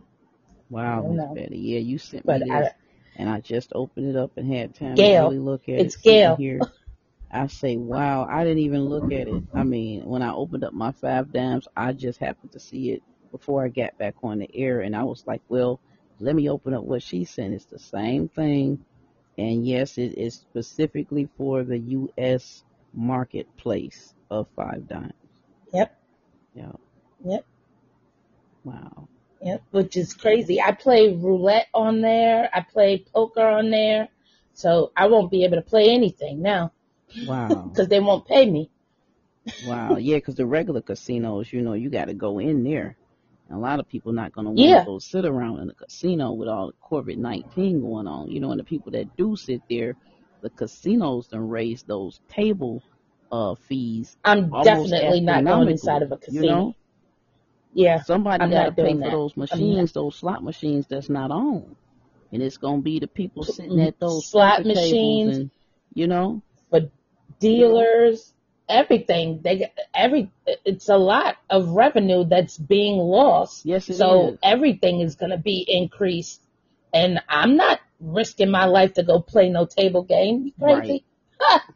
Wow, 0.70 1.02
don't 1.02 1.16
Miss 1.16 1.26
know. 1.26 1.36
Betty. 1.36 1.58
Yeah, 1.60 1.80
you 1.80 1.98
sent 2.00 2.26
but 2.26 2.42
me 2.42 2.44
I, 2.50 2.64
this. 2.64 2.74
and 3.16 3.30
I 3.30 3.42
just 3.42 3.72
opened 3.76 4.08
it 4.10 4.16
up 4.16 4.38
and 4.38 4.52
had 4.52 4.74
time 4.76 5.02
Gail, 5.02 5.06
to 5.06 5.12
really 5.12 5.40
look 5.40 5.70
at 5.70 5.84
it's 5.84 5.96
it. 5.96 5.98
It's 6.06 6.26
Gail. 6.26 6.36
Here, 6.36 6.66
I 7.32 7.48
say, 7.48 7.78
wow, 7.78 8.26
I 8.30 8.44
didn't 8.44 8.60
even 8.60 8.86
look 8.86 9.12
at 9.12 9.28
it. 9.28 9.44
I 9.54 9.64
mean, 9.64 10.06
when 10.06 10.22
I 10.22 10.34
opened 10.34 10.64
up 10.64 10.74
my 10.74 10.92
five 10.92 11.32
dimes, 11.32 11.68
I 11.76 11.94
just 11.94 12.20
happened 12.20 12.54
to 12.54 12.60
see 12.60 12.92
it 12.92 13.04
before 13.38 13.66
I 13.66 13.70
got 13.70 13.98
back 13.98 14.16
on 14.24 14.40
the 14.40 14.50
air, 14.56 14.82
and 14.82 14.96
I 14.96 15.04
was 15.04 15.24
like, 15.28 15.42
well, 15.50 15.82
let 16.20 16.36
me 16.36 16.50
open 16.50 16.74
up 16.74 16.84
what 16.86 17.04
she 17.04 17.26
sent. 17.26 17.54
It's 17.56 17.66
the 17.68 17.80
same 17.80 18.30
thing 18.30 18.80
And 19.38 19.68
yes, 19.68 19.98
it 19.98 20.18
is 20.18 20.36
specifically 20.36 21.30
for 21.38 21.64
the 21.64 21.80
U.S. 21.80 22.64
marketplace 22.94 24.14
of 24.32 24.48
five 24.56 24.88
dimes. 24.88 25.14
Yep. 25.74 25.98
Yeah. 26.54 26.74
Yep. 27.26 27.46
Wow. 28.64 29.10
Yep. 29.42 29.64
Which 29.72 29.98
is 29.98 30.14
crazy. 30.14 30.62
I 30.62 30.72
play 30.74 31.14
roulette 31.14 31.68
on 31.74 32.02
there. 32.02 32.50
I 32.54 32.62
play 32.62 33.06
poker 33.14 33.46
on 33.48 33.72
there. 33.72 34.10
So 34.54 34.92
I 34.98 35.08
won't 35.08 35.32
be 35.32 35.46
able 35.46 35.58
to 35.58 35.64
play 35.64 35.90
anything 35.90 36.42
now 36.42 36.74
Wow. 37.22 37.72
because 37.74 37.90
they 37.90 38.00
won't 38.00 38.28
pay 38.28 38.50
me. 38.50 38.72
wow. 39.60 39.98
Yeah, 39.98 40.18
because 40.18 40.36
the 40.36 40.46
regular 40.48 40.82
casinos, 40.82 41.54
you 41.54 41.62
know, 41.62 41.74
you 41.74 41.90
got 41.90 42.06
to 42.06 42.14
go 42.16 42.40
in 42.40 42.64
there. 42.64 42.98
A 43.52 43.58
lot 43.58 43.80
of 43.80 43.88
people 43.88 44.12
not 44.12 44.32
going 44.34 44.46
to 44.46 44.52
want 44.52 44.70
Yeah. 44.70 44.80
to 44.80 44.86
go 44.86 45.00
sit 45.00 45.26
around 45.26 45.60
in 45.60 45.70
a 45.70 45.74
casino 45.76 46.34
with 46.34 46.50
all 46.50 46.68
the 46.68 46.74
COVID 46.84 47.18
19 47.18 47.82
going 47.82 48.08
on. 48.08 48.30
You 48.30 48.40
know, 48.40 48.52
and 48.52 48.60
the 48.60 48.64
people 48.64 48.92
that 48.94 49.16
do 49.18 49.36
sit 49.36 49.62
there, 49.70 49.96
the 50.42 50.50
casinos 50.52 51.28
done 51.28 51.48
raise 51.48 51.84
those 51.84 52.20
table 52.30 52.82
uh, 53.32 53.56
fees 53.68 54.18
I'm 54.24 54.50
definitely 54.64 55.22
not 55.22 55.44
going 55.44 55.70
inside 55.70 56.02
of 56.04 56.12
a 56.12 56.18
casino. 56.18 56.42
You 56.44 56.50
know, 56.50 56.76
Yeah. 57.74 58.02
somebody 58.04 58.50
got 58.50 58.66
to 58.66 58.72
pay 58.72 58.82
doing 58.84 58.98
for 58.98 59.04
that. 59.04 59.12
those 59.12 59.38
machines, 59.38 59.92
those 59.92 60.16
slot 60.16 60.44
machines 60.44 60.88
that's 60.88 61.10
not 61.10 61.32
on. 61.32 61.76
And 62.32 62.42
it's 62.42 62.58
going 62.58 62.80
to 62.80 62.84
be 62.84 63.00
the 63.00 63.08
people 63.08 63.44
sitting 63.44 63.80
at 63.82 64.00
those 64.00 64.28
Slot 64.28 64.66
machines. 64.66 65.38
and, 65.38 65.52
you 65.94 66.08
know, 66.08 66.42
For 66.70 66.82
dealers, 67.40 68.34
everything. 68.70 69.42
They 69.44 69.58
get 69.58 69.78
every. 69.94 70.32
It's 70.64 70.90
a 70.90 70.98
lot 70.98 71.38
of 71.50 71.70
revenue 71.70 72.26
that's 72.26 72.58
being 72.58 72.98
lost. 72.98 73.66
yes, 73.66 73.90
it 73.90 73.96
so 73.96 74.30
is. 74.30 74.38
everything 74.44 75.02
is 75.02 75.16
going 75.16 75.32
to 75.32 75.38
be 75.38 75.66
increased. 75.68 76.42
And 76.94 77.20
I'm 77.28 77.58
not 77.58 77.82
risking 78.00 78.50
my 78.50 78.66
life 78.66 78.94
to 78.94 79.04
go 79.04 79.20
play 79.20 79.50
no 79.50 79.66
table 79.66 80.04
game. 80.04 80.46
You 80.46 80.54
crazy? 80.60 81.06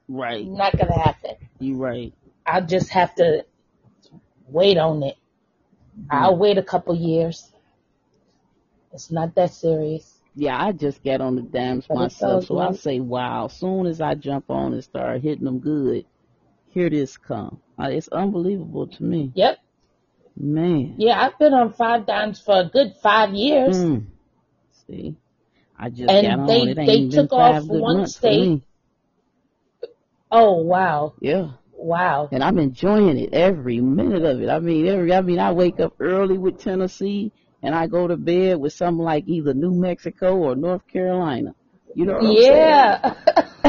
Right. 0.07 0.47
Not 0.47 0.73
going 0.73 0.87
to 0.87 0.93
happen. 0.93 1.35
You 1.59 1.75
right. 1.75 2.13
I'll 2.45 2.65
just 2.65 2.89
have 2.89 3.13
to 3.15 3.45
wait 4.47 4.77
on 4.77 5.03
it. 5.03 5.17
I'll 6.09 6.35
mm. 6.35 6.39
wait 6.39 6.57
a 6.57 6.63
couple 6.63 6.95
years. 6.95 7.51
It's 8.93 9.11
not 9.11 9.35
that 9.35 9.53
serious. 9.53 10.19
Yeah, 10.35 10.63
I 10.63 10.71
just 10.71 11.03
got 11.03 11.21
on 11.21 11.35
the 11.35 11.41
dams 11.41 11.87
myself, 11.89 12.45
so 12.45 12.59
I 12.59 12.71
say, 12.71 12.99
wow. 12.99 13.47
Soon 13.47 13.85
as 13.85 13.99
I 13.99 14.15
jump 14.15 14.49
on 14.49 14.73
and 14.73 14.83
start 14.83 15.21
hitting 15.21 15.43
them 15.43 15.59
good, 15.59 16.05
here 16.69 16.89
this 16.89 17.17
come. 17.17 17.59
Uh, 17.79 17.89
it's 17.89 18.07
unbelievable 18.09 18.87
to 18.87 19.03
me, 19.03 19.31
Yep. 19.35 19.57
man. 20.37 20.95
Yeah, 20.97 21.21
I've 21.21 21.37
been 21.39 21.53
on 21.53 21.73
five 21.73 22.05
dimes 22.05 22.39
for 22.39 22.59
a 22.61 22.65
good 22.65 22.93
five 23.01 23.33
years. 23.33 23.77
Mm. 23.77 24.05
See, 24.87 25.15
I 25.77 25.89
just 25.89 26.09
And 26.09 26.47
they- 26.49 26.73
they 26.73 27.07
took 27.09 27.31
off 27.31 27.65
one 27.67 28.05
state. 28.07 28.61
Oh 30.31 30.61
wow, 30.61 31.13
Yeah, 31.21 31.51
wow. 31.75 32.29
and 32.31 32.43
I'm 32.43 32.59
enjoying 32.59 33.17
it 33.17 33.33
every 33.33 33.81
minute 33.81 34.23
of 34.23 34.41
it. 34.41 34.49
I 34.49 34.59
mean, 34.59 34.85
every. 34.87 35.11
I 35.13 35.21
mean, 35.21 35.39
I 35.39 35.51
wake 35.53 35.79
up 35.79 35.93
early 35.99 36.37
with 36.37 36.59
Tennessee, 36.59 37.31
and 37.63 37.73
I 37.73 37.87
go 37.87 38.07
to 38.07 38.15
bed 38.15 38.59
with 38.59 38.73
something 38.73 39.03
like 39.03 39.23
either 39.27 39.53
New 39.55 39.71
Mexico 39.71 40.35
or 40.37 40.55
North 40.55 40.85
Carolina. 40.87 41.55
You 41.95 42.05
know 42.05 42.13
what 42.19 42.25
I'm 42.25 42.35
saying? 43.63 43.68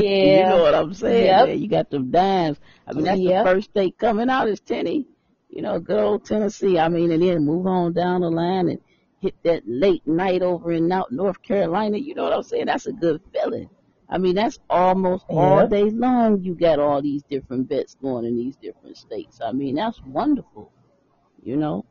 Yeah, 0.00 0.38
you 0.38 0.42
know 0.44 0.62
what 0.62 0.74
I'm 0.74 0.94
saying? 0.94 1.26
Yep. 1.26 1.46
man? 1.48 1.62
You 1.62 1.68
got 1.68 1.90
them 1.90 2.10
dimes. 2.10 2.58
I 2.86 2.92
mean, 2.92 3.04
that's 3.04 3.20
Yep. 3.20 3.44
the 3.44 3.50
first 3.50 3.70
state 3.70 3.98
coming 3.98 4.30
out 4.30 4.48
is 4.48 4.60
Tennessee. 4.60 5.06
You 5.48 5.62
know, 5.62 5.78
good 5.80 6.00
old 6.00 6.24
Tennessee. 6.24 6.78
I 6.78 6.88
mean, 6.88 7.10
and 7.10 7.22
then 7.22 7.44
move 7.44 7.66
on 7.66 7.92
down 7.92 8.22
the 8.22 8.30
line 8.30 8.68
and 8.68 8.80
hit 9.20 9.34
that 9.44 9.62
late 9.66 10.06
night 10.06 10.42
over 10.42 10.72
in 10.72 10.90
out 10.90 11.12
North 11.12 11.42
Carolina. 11.42 11.98
You 11.98 12.14
know 12.14 12.24
what 12.24 12.32
I'm 12.32 12.42
saying? 12.42 12.66
That's 12.66 12.86
a 12.86 12.92
good 12.92 13.20
feeling. 13.32 13.68
I 14.08 14.18
mean, 14.18 14.34
that's 14.34 14.58
almost 14.68 15.24
all 15.28 15.66
day 15.68 15.84
long. 15.90 16.42
You 16.42 16.54
got 16.54 16.78
all 16.78 17.00
these 17.00 17.22
different 17.22 17.68
bets 17.68 17.94
going 17.94 18.26
in 18.26 18.36
these 18.36 18.56
different 18.56 18.96
states. 18.98 19.40
I 19.42 19.52
mean, 19.52 19.76
that's 19.76 20.00
wonderful. 20.02 20.70
You 21.42 21.56
know, 21.56 21.86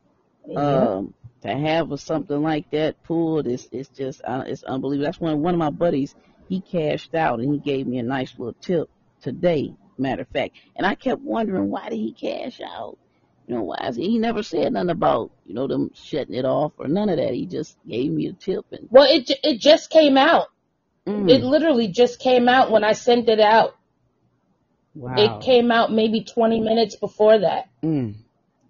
yeah. 0.46 0.58
um, 0.58 1.14
to 1.42 1.48
have 1.48 1.90
a, 1.90 1.98
something 1.98 2.40
like 2.40 2.70
that 2.70 3.02
pulled 3.02 3.46
is 3.46 3.68
it's 3.72 3.88
just 3.88 4.22
uh, 4.24 4.44
it's 4.46 4.62
unbelievable. 4.62 5.06
That's 5.06 5.20
when 5.20 5.40
one 5.40 5.54
of 5.54 5.58
my 5.58 5.70
buddies 5.70 6.14
he 6.48 6.60
cashed 6.60 7.14
out 7.14 7.40
and 7.40 7.52
he 7.52 7.58
gave 7.58 7.86
me 7.86 7.98
a 7.98 8.02
nice 8.02 8.32
little 8.38 8.54
tip 8.60 8.88
today. 9.20 9.74
Matter 9.98 10.22
of 10.22 10.28
fact, 10.28 10.56
and 10.74 10.86
I 10.86 10.94
kept 10.94 11.20
wondering 11.20 11.70
why 11.70 11.88
did 11.90 11.96
he 11.98 12.12
cash 12.12 12.60
out? 12.60 12.98
You 13.46 13.56
know, 13.56 13.62
why 13.64 13.86
is 13.88 13.96
he, 13.96 14.08
he 14.10 14.18
never 14.18 14.42
said 14.42 14.72
nothing 14.72 14.90
about 14.90 15.30
you 15.44 15.54
know 15.54 15.66
them 15.66 15.90
shutting 15.94 16.34
it 16.34 16.44
off 16.44 16.72
or 16.78 16.88
none 16.88 17.08
of 17.08 17.18
that. 17.18 17.34
He 17.34 17.46
just 17.46 17.76
gave 17.86 18.10
me 18.10 18.26
a 18.26 18.32
tip 18.32 18.64
and 18.72 18.88
Well, 18.90 19.06
it 19.08 19.30
it 19.44 19.60
just 19.60 19.90
came 19.90 20.16
out. 20.16 20.48
mm, 21.06 21.28
It 21.30 21.42
literally 21.44 21.88
just 21.88 22.20
came 22.20 22.48
out 22.48 22.70
when 22.70 22.84
I 22.84 22.92
sent 22.94 23.28
it 23.28 23.38
out. 23.40 23.76
wow. 24.94 25.14
It 25.16 25.44
came 25.44 25.70
out 25.70 25.92
maybe 25.92 26.24
20 26.24 26.60
minutes 26.60 26.96
before 26.96 27.38
that. 27.38 27.68
Mm. 27.82 28.14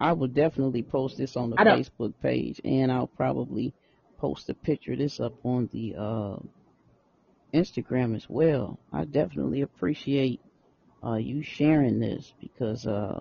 I 0.00 0.12
will 0.14 0.28
definitely 0.28 0.82
post 0.82 1.16
this 1.18 1.36
on 1.36 1.50
the 1.50 1.56
Facebook 1.78 2.14
page, 2.20 2.60
and 2.64 2.90
I'll 2.90 3.06
probably 3.06 3.72
post 4.18 4.50
a 4.50 4.54
picture 4.54 4.92
of 4.94 4.98
this 4.98 5.20
up 5.20 5.34
on 5.44 5.68
the 5.72 5.94
uh, 5.96 6.36
Instagram 7.54 8.14
as 8.16 8.28
well. 8.28 8.78
I 8.92 9.04
definitely 9.04 9.62
appreciate 9.62 10.40
uh, 11.04 11.14
you 11.16 11.42
sharing 11.42 12.00
this 12.00 12.34
because, 12.40 12.86
uh, 12.86 13.20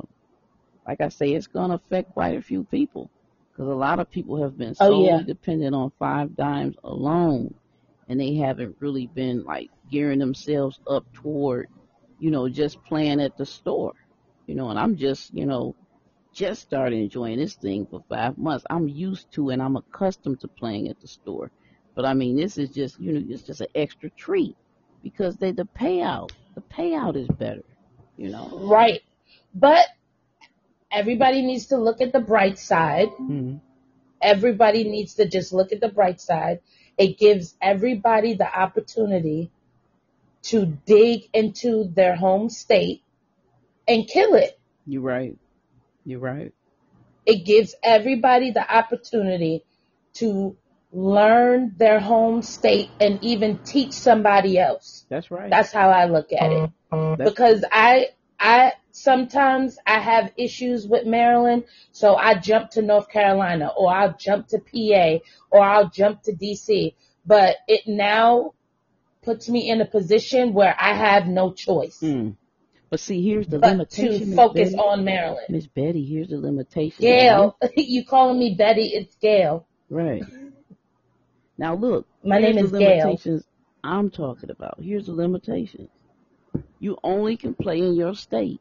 like 0.87 1.01
I 1.01 1.09
say, 1.09 1.33
it's 1.33 1.47
gonna 1.47 1.75
affect 1.75 2.11
quite 2.11 2.37
a 2.37 2.41
few 2.41 2.63
people 2.65 3.11
because 3.51 3.67
a 3.69 3.75
lot 3.75 3.99
of 3.99 4.09
people 4.09 4.41
have 4.41 4.57
been 4.57 4.75
Oh, 4.79 4.89
solely 4.89 5.23
yeah. 5.23 5.23
dependent 5.23 5.75
on 5.75 5.91
five 5.99 6.35
dimes 6.35 6.75
alone, 6.83 7.55
and 8.07 8.19
they 8.19 8.35
haven't 8.35 8.75
really 8.79 9.07
been 9.07 9.43
like 9.43 9.71
gearing 9.89 10.19
themselves 10.19 10.79
up 10.87 11.05
toward, 11.13 11.67
you 12.19 12.31
know, 12.31 12.47
just 12.49 12.83
playing 12.83 13.21
at 13.21 13.35
the 13.37 13.45
store. 13.45 13.93
You 14.47 14.55
know, 14.55 14.69
and 14.69 14.79
I'm 14.79 14.95
just, 14.97 15.33
you 15.33 15.45
know, 15.45 15.75
just 16.33 16.61
started 16.61 16.97
enjoying 16.99 17.37
this 17.39 17.55
thing 17.55 17.85
for 17.87 18.01
five 18.09 18.37
months. 18.37 18.65
I'm 18.69 18.87
used 18.87 19.31
to 19.33 19.49
and 19.49 19.61
I'm 19.61 19.75
accustomed 19.77 20.39
to 20.41 20.47
playing 20.59 20.87
at 20.89 20.99
the 20.99 21.07
store. 21.07 21.51
But 22.01 22.07
I 22.07 22.15
mean, 22.15 22.35
this 22.35 22.57
is 22.57 22.71
just, 22.71 22.99
you 22.99 23.13
know, 23.13 23.23
it's 23.29 23.43
just 23.43 23.61
an 23.61 23.67
extra 23.75 24.09
treat 24.09 24.55
because 25.03 25.35
they, 25.35 25.51
the 25.51 25.67
payout, 25.79 26.31
the 26.55 26.61
payout 26.61 27.15
is 27.15 27.27
better, 27.27 27.61
you 28.17 28.29
know. 28.29 28.57
Right. 28.63 29.01
But 29.53 29.85
everybody 30.91 31.43
needs 31.43 31.67
to 31.67 31.77
look 31.77 32.01
at 32.01 32.11
the 32.11 32.19
bright 32.19 32.57
side. 32.57 33.09
Mm-hmm. 33.09 33.57
Everybody 34.19 34.85
needs 34.85 35.13
to 35.15 35.29
just 35.29 35.53
look 35.53 35.71
at 35.73 35.79
the 35.79 35.89
bright 35.89 36.19
side. 36.19 36.61
It 36.97 37.19
gives 37.19 37.55
everybody 37.61 38.33
the 38.33 38.51
opportunity 38.51 39.51
to 40.45 40.65
dig 40.65 41.29
into 41.35 41.83
their 41.83 42.15
home 42.15 42.49
state 42.49 43.03
and 43.87 44.07
kill 44.07 44.33
it. 44.33 44.59
You're 44.87 45.03
right. 45.03 45.37
You're 46.03 46.19
right. 46.19 46.51
It 47.27 47.45
gives 47.45 47.75
everybody 47.83 48.49
the 48.49 48.75
opportunity 48.75 49.63
to 50.15 50.57
learn 50.91 51.73
their 51.77 51.99
home 51.99 52.41
state 52.41 52.89
and 52.99 53.23
even 53.23 53.57
teach 53.59 53.93
somebody 53.93 54.57
else. 54.59 55.05
That's 55.09 55.31
right. 55.31 55.49
That's 55.49 55.71
how 55.71 55.89
I 55.89 56.05
look 56.05 56.31
at 56.33 56.51
it. 56.51 56.69
That's- 56.91 57.29
because 57.29 57.63
I 57.71 58.09
I 58.39 58.73
sometimes 58.91 59.77
I 59.85 59.99
have 59.99 60.31
issues 60.35 60.87
with 60.87 61.05
Maryland, 61.05 61.63
so 61.91 62.15
I 62.15 62.35
jump 62.39 62.71
to 62.71 62.81
North 62.81 63.07
Carolina 63.09 63.71
or 63.77 63.93
I'll 63.93 64.15
jump 64.17 64.47
to 64.49 64.59
PA 64.59 65.19
or 65.51 65.61
I'll 65.61 65.89
jump 65.89 66.23
to 66.23 66.33
DC. 66.33 66.95
But 67.25 67.57
it 67.67 67.81
now 67.87 68.53
puts 69.21 69.47
me 69.47 69.69
in 69.69 69.79
a 69.79 69.85
position 69.85 70.53
where 70.53 70.75
I 70.79 70.93
have 70.95 71.27
no 71.27 71.53
choice 71.53 71.99
Mm. 72.01 72.35
But 72.89 72.99
see, 72.99 73.21
here's 73.23 73.47
the 73.47 73.59
but 73.59 73.69
limitation. 73.71 74.31
to 74.31 74.35
focus 74.35 74.71
Betty. 74.71 74.75
on 74.83 75.05
Maryland. 75.05 75.45
Miss 75.47 75.65
Betty, 75.67 76.03
here's 76.03 76.27
the 76.27 76.37
limitation. 76.37 76.99
Gail, 76.99 77.55
you 77.77 78.03
calling 78.03 78.37
me 78.37 78.55
Betty? 78.57 78.87
It's 78.87 79.15
Gail. 79.15 79.65
Right. 79.89 80.23
Now 81.61 81.75
look, 81.75 82.07
My 82.23 82.39
here's 82.39 82.57
name 82.57 82.57
the 82.57 82.65
is 82.65 82.73
Gail. 82.73 83.21
limitations 83.21 83.45
I'm 83.83 84.09
talking 84.09 84.49
about. 84.49 84.81
Here's 84.81 85.05
the 85.05 85.13
limitations. 85.13 85.89
You 86.79 86.97
only 87.03 87.37
can 87.37 87.53
play 87.53 87.77
in 87.79 87.93
your 87.93 88.15
state. 88.15 88.59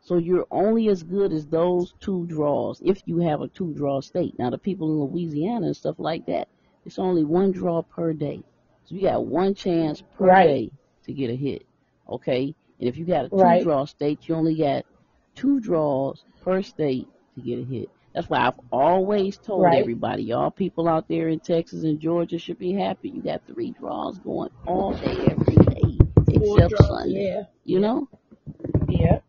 So 0.00 0.16
you're 0.16 0.46
only 0.50 0.88
as 0.88 1.02
good 1.02 1.34
as 1.34 1.46
those 1.46 1.94
two 2.00 2.26
draws 2.28 2.80
if 2.82 3.02
you 3.04 3.18
have 3.18 3.42
a 3.42 3.48
two 3.48 3.74
draw 3.74 4.00
state. 4.00 4.38
Now 4.38 4.48
the 4.48 4.56
people 4.58 4.88
in 4.90 5.12
Louisiana 5.12 5.66
and 5.66 5.76
stuff 5.76 5.96
like 5.98 6.24
that, 6.28 6.48
it's 6.86 6.98
only 6.98 7.24
one 7.24 7.52
draw 7.52 7.82
per 7.82 8.14
day. 8.14 8.42
So 8.86 8.94
you 8.94 9.02
got 9.02 9.26
one 9.26 9.54
chance 9.54 10.02
per 10.16 10.26
Right. 10.26 10.46
day 10.46 10.72
to 11.04 11.12
get 11.12 11.30
a 11.30 11.36
hit. 11.36 11.66
Okay? 12.08 12.54
And 12.78 12.88
if 12.88 12.96
you 12.96 13.04
got 13.04 13.26
a 13.26 13.28
two 13.28 13.36
Right. 13.36 13.62
draw 13.62 13.84
state, 13.84 14.26
you 14.28 14.34
only 14.34 14.56
got 14.56 14.86
two 15.34 15.60
draws 15.60 16.24
per 16.40 16.62
state 16.62 17.06
to 17.34 17.42
get 17.42 17.58
a 17.58 17.64
hit. 17.64 17.90
That's 18.14 18.28
why 18.28 18.46
I've 18.46 18.60
always 18.72 19.38
told 19.38 19.62
Right. 19.62 19.80
everybody, 19.80 20.24
y'all 20.24 20.50
people 20.50 20.88
out 20.88 21.08
there 21.08 21.28
in 21.28 21.40
Texas 21.40 21.84
and 21.84 22.00
Georgia 22.00 22.38
should 22.38 22.58
be 22.58 22.72
happy. 22.72 23.10
You 23.10 23.22
got 23.22 23.42
three 23.46 23.72
draws 23.72 24.18
going 24.18 24.50
all 24.66 24.94
day, 24.94 25.28
every 25.30 25.56
day, 25.56 25.98
except 26.30 26.78
Sunday. 26.78 27.28
Yeah, 27.28 27.44
You 27.64 27.80
know? 27.80 28.08
yeah. 28.88 29.20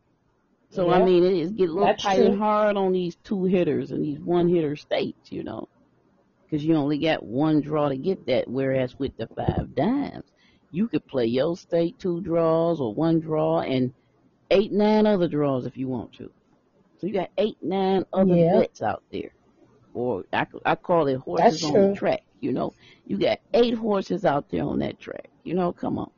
So 0.71 0.89
I 0.91 0.99
mean, 0.99 1.23
it 1.23 1.33
is 1.33 1.51
get 1.51 1.69
a 1.69 1.73
little 1.73 1.89
That's 1.89 2.03
tight 2.03 2.19
and 2.21 2.35
hard 2.35 2.77
on 2.77 2.93
these 2.93 3.15
two 3.17 3.45
hitters 3.45 3.91
and 3.91 4.03
these 4.03 4.19
one 4.19 4.47
hitter 4.49 4.75
states, 4.75 5.31
you 5.31 5.43
know, 5.43 5.69
because 6.45 6.65
you 6.65 6.75
only 6.75 6.99
got 6.99 7.23
one 7.23 7.61
draw 7.61 7.89
to 7.89 7.97
get 7.97 8.25
that. 8.27 8.49
Whereas 8.49 8.97
with 8.99 9.15
the 9.17 9.27
five 9.35 9.75
dimes, 9.75 10.31
you 10.71 10.87
could 10.87 11.05
play 11.07 11.27
your 11.27 11.57
state 11.57 11.99
two 11.99 12.21
draws 12.21 12.81
or 12.81 12.93
one 12.95 13.19
draw 13.19 13.61
and 13.61 13.93
eight, 14.51 14.71
nine 14.71 15.05
other 15.07 15.27
draws 15.27 15.65
if 15.65 15.77
you 15.77 15.87
want 15.87 16.13
to. 16.13 16.31
So 17.01 17.07
you 17.07 17.13
got 17.13 17.31
eight, 17.35 17.57
nine 17.63 18.05
other 18.13 18.35
bets 18.59 18.83
out 18.83 19.01
there. 19.11 19.31
Or 19.95 20.23
I 20.31 20.75
call 20.75 21.07
it 21.07 21.17
horses 21.17 21.63
on 21.63 21.73
the 21.73 21.95
track. 21.95 22.21
You 22.39 22.51
know, 22.53 22.75
you 23.07 23.17
got 23.17 23.39
eight 23.55 23.73
horses 23.73 24.23
out 24.23 24.49
there 24.51 24.63
on 24.63 24.79
that 24.79 24.99
track. 24.99 25.29
You 25.43 25.55
know, 25.55 25.73
come 25.73 25.97
on. 25.97 26.11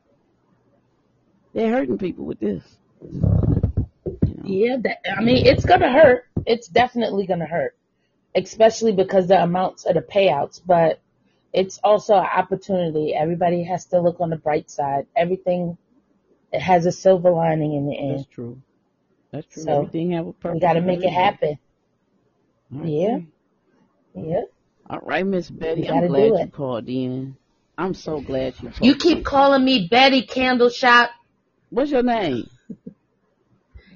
They're 1.54 1.72
hurting 1.72 1.98
people 1.98 2.26
with 2.26 2.42
this. 2.42 2.64
You 3.02 3.22
know? 3.22 4.44
Yeah, 4.44 4.76
that, 4.82 4.98
I 5.18 5.24
mean, 5.24 5.46
it's 5.46 5.64
gonna 5.64 5.92
hurt. 5.92 6.26
It's 6.46 6.68
definitely 6.68 7.28
gonna 7.28 7.48
hurt, 7.48 7.78
especially 8.36 8.92
because 8.92 9.28
the 9.28 9.42
amounts 9.42 9.86
of 9.86 9.94
the 9.94 10.02
payouts. 10.02 10.60
But 10.66 11.00
it's 11.54 11.80
also 11.82 12.16
an 12.16 12.26
opportunity. 12.26 13.16
Everybody 13.16 13.64
has 13.64 13.86
to 13.86 14.02
look 14.02 14.20
on 14.20 14.32
the 14.32 14.36
bright 14.36 14.70
side. 14.70 15.08
Everything 15.16 15.78
it 16.52 16.62
has 16.62 16.86
a 16.86 16.92
silver 16.92 17.32
lining 17.32 17.74
in 17.74 17.88
the 17.88 17.98
end. 17.98 18.20
That's 18.20 18.28
true. 18.28 18.62
That's 19.34 19.48
true. 19.48 19.64
So, 19.64 19.78
Everything 19.80 20.12
have 20.12 20.28
a 20.28 20.34
purpose. 20.34 20.54
We 20.54 20.60
got 20.60 20.74
to 20.74 20.82
make 20.82 21.04
it 21.04 21.10
happen. 21.12 21.58
Okay. 22.78 22.88
Yeah. 22.88 23.18
Yeah. 24.16 24.42
All 24.88 25.00
right, 25.00 25.26
Miss 25.26 25.50
Betty. 25.50 25.90
I'm 25.90 26.08
glad 26.08 26.40
you 26.40 26.52
called 26.54 26.88
in. 26.88 27.36
I'm 27.76 27.96
so 27.96 28.22
glad 28.22 28.54
you 28.62 28.70
called. 28.70 28.86
You 28.86 28.96
keep 28.96 29.26
calling 29.26 29.66
me 29.66 29.88
Betty 29.90 30.22
Candle 30.28 30.70
Shop. 30.70 31.10
What's 31.72 31.90
your 31.90 32.04
name? 32.04 32.48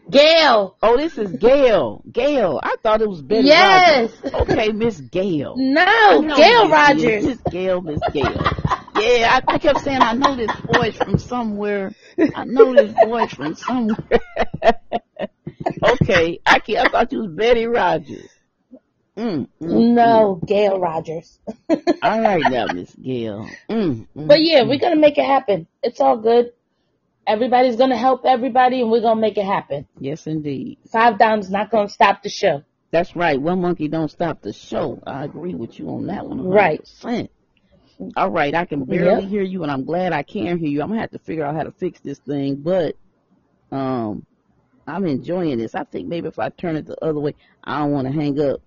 Gail. 0.09 0.75
Oh, 0.81 0.97
this 0.97 1.17
is 1.19 1.33
Gail. 1.33 2.01
Gail. 2.11 2.59
I 2.63 2.77
thought 2.81 3.01
it 3.03 3.09
was 3.09 3.21
Betty 3.21 3.47
Yes. 3.49 4.11
Rogers. 4.23 4.49
Okay, 4.49 4.71
Miss 4.71 4.99
Gail. 5.01 5.53
No, 5.57 6.21
Gail 6.21 6.23
who 6.23 6.33
this 6.33 6.63
is. 6.65 6.71
Rogers. 6.71 7.25
Miss 7.25 7.41
Gail, 7.51 7.81
Miss 7.81 7.99
Gail. 8.11 8.51
Yeah, 8.99 9.39
I, 9.47 9.53
I 9.53 9.57
kept 9.57 9.81
saying 9.81 10.01
I 10.01 10.13
know 10.13 10.35
this 10.35 10.51
voice 10.73 10.97
from 10.97 11.17
somewhere. 11.17 11.93
I 12.35 12.45
know 12.45 12.73
this 12.73 12.93
voice 13.05 13.33
from 13.33 13.55
somewhere. 13.55 13.97
okay, 15.83 16.39
I, 16.45 16.61
I 16.67 16.89
thought 16.89 17.11
you 17.11 17.19
was 17.19 17.31
Betty 17.31 17.65
Rogers. 17.65 18.29
Mm, 19.15 19.47
mm, 19.61 19.93
No, 19.95 20.39
Gail 20.45 20.79
Rogers. 20.79 21.39
mm. 21.69 21.97
All 22.03 22.21
right 22.21 22.43
now, 22.49 22.67
Miss 22.73 22.93
Gail. 22.93 23.49
Mm, 23.69 24.07
mm, 24.15 24.27
But 24.27 24.41
yeah, 24.43 24.61
mm. 24.61 24.69
we're 24.69 24.79
gonna 24.79 24.95
make 24.95 25.17
it 25.17 25.25
happen. 25.25 25.67
It's 25.81 25.99
all 25.99 26.17
good. 26.17 26.53
Everybody's 27.25 27.75
gonna 27.75 27.97
help 27.97 28.25
everybody, 28.25 28.81
and 28.81 28.91
we're 28.91 29.01
gonna 29.01 29.19
make 29.19 29.37
it 29.37 29.45
happen. 29.45 29.87
Yes, 29.99 30.27
indeed. 30.27 30.77
Five 30.91 31.17
Dimes 31.17 31.49
not 31.49 31.71
gonna 31.71 31.89
stop 31.89 32.21
the 32.23 32.29
show. 32.29 32.63
That's 32.91 33.15
right. 33.15 33.41
One 33.41 33.61
monkey 33.61 33.87
don't 33.87 34.09
stop 34.09 34.41
the 34.41 34.53
show. 34.53 35.01
I 35.05 35.25
agree 35.25 35.55
with 35.55 35.77
you 35.77 35.89
on 35.89 36.07
that 36.07 36.25
one. 36.25 36.39
100%. 36.39 36.53
Right. 37.03 37.29
All 38.15 38.29
right. 38.29 38.53
I 38.53 38.65
can 38.65 38.83
barely 38.85 39.23
Yep. 39.23 39.29
hear 39.29 39.41
you, 39.41 39.63
and 39.63 39.71
I'm 39.71 39.83
glad 39.85 40.13
I 40.13 40.23
can 40.23 40.57
hear 40.59 40.69
you. 40.69 40.81
I'm 40.81 40.89
gonna 40.89 41.01
have 41.01 41.11
to 41.11 41.19
figure 41.19 41.45
out 41.45 41.55
how 41.55 41.63
to 41.63 41.71
fix 41.71 41.99
this 41.99 42.19
thing, 42.19 42.55
but 42.55 42.95
um, 43.71 44.25
I'm 44.85 45.05
enjoying 45.05 45.57
this. 45.57 45.75
I 45.75 45.83
think 45.83 46.07
maybe 46.07 46.27
if 46.27 46.39
I 46.39 46.49
turn 46.49 46.75
it 46.75 46.85
the 46.85 47.03
other 47.03 47.19
way, 47.19 47.35
I 47.63 47.79
don't 47.79 47.91
want 47.91 48.07
to 48.07 48.13
hang 48.13 48.39
up. 48.39 48.61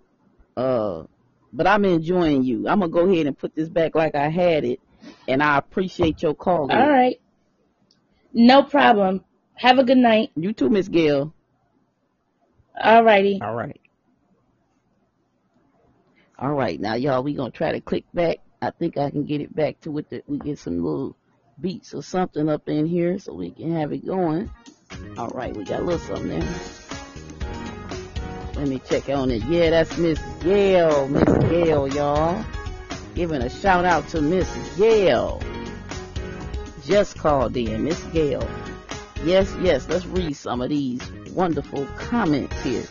Uh, 0.57 1.05
but 1.53 1.67
I'm 1.67 1.85
enjoying 1.85 2.45
you. 2.45 2.69
I'm 2.69 2.81
gonna 2.81 2.93
go 2.93 3.09
ahead 3.09 3.27
and 3.27 3.39
put 3.39 3.55
this 3.55 3.69
back 3.69 3.95
like 3.95 4.15
I 4.15 4.29
had 4.29 4.65
it, 4.65 4.81
and 5.29 5.43
I 5.43 5.59
appreciate 5.59 6.23
your 6.23 6.35
call. 6.35 6.71
All 6.71 6.89
right. 6.89 7.21
No 8.33 8.63
problem. 8.63 9.25
Have 9.55 9.79
a 9.79 9.85
good 9.85 9.99
night. 9.99 10.31
You 10.37 10.53
too, 10.53 10.69
Miss 10.71 10.89
Gail. 10.89 11.35
All 12.83 13.05
righty. 13.05 13.41
All 13.43 13.55
right. 13.55 13.81
All 16.39 16.53
right, 16.55 16.81
now 16.81 16.95
y'all, 16.95 17.23
we 17.23 17.35
gonna 17.35 17.51
try 17.51 17.73
to 17.73 17.81
click 17.81 18.05
back. 18.15 18.39
I 18.62 18.71
think 18.71 18.99
I 18.99 19.11
can 19.11 19.25
get 19.25 19.40
it 19.40 19.55
back 19.55 19.81
to 19.81 19.90
with 19.90 20.11
the 20.11 20.23
we 20.26 20.38
get 20.38 20.59
some 20.59 20.85
little 20.85 21.17
beats 21.59 21.95
or 21.95 22.02
something 22.02 22.49
up 22.49 22.69
in 22.69 22.87
here 22.87 23.18
so 23.18 23.33
we 23.33 23.51
can 23.51 23.75
have 23.77 23.92
it 23.92 24.05
going. 24.05 24.51
All 25.16 25.29
right, 25.29 25.57
we 25.57 25.64
got 25.64 25.81
a 25.81 25.85
little 25.85 25.99
something 25.99 26.29
there. 26.29 26.55
Let 28.57 28.68
me 28.68 28.79
check 28.81 29.09
on 29.09 29.31
it. 29.31 29.42
Yeah, 29.44 29.70
that's 29.70 29.96
Miss 29.96 30.20
Gail. 30.42 31.09
Miss 31.09 31.25
Gail, 31.49 31.88
y'all. 31.88 32.44
Giving 33.14 33.40
a 33.40 33.49
shout 33.49 33.87
out 33.87 34.07
to 34.09 34.20
Miss 34.20 34.49
Gail. 34.77 35.40
Just 36.85 37.16
called 37.16 37.57
in, 37.57 37.85
Miss 37.85 38.03
Gail. 38.12 38.46
Yes, 39.25 39.55
yes, 39.62 39.88
let's 39.88 40.05
read 40.07 40.37
some 40.37 40.61
of 40.61 40.68
these 40.68 41.01
wonderful 41.33 41.87
comments 41.96 42.62
here. 42.62 42.85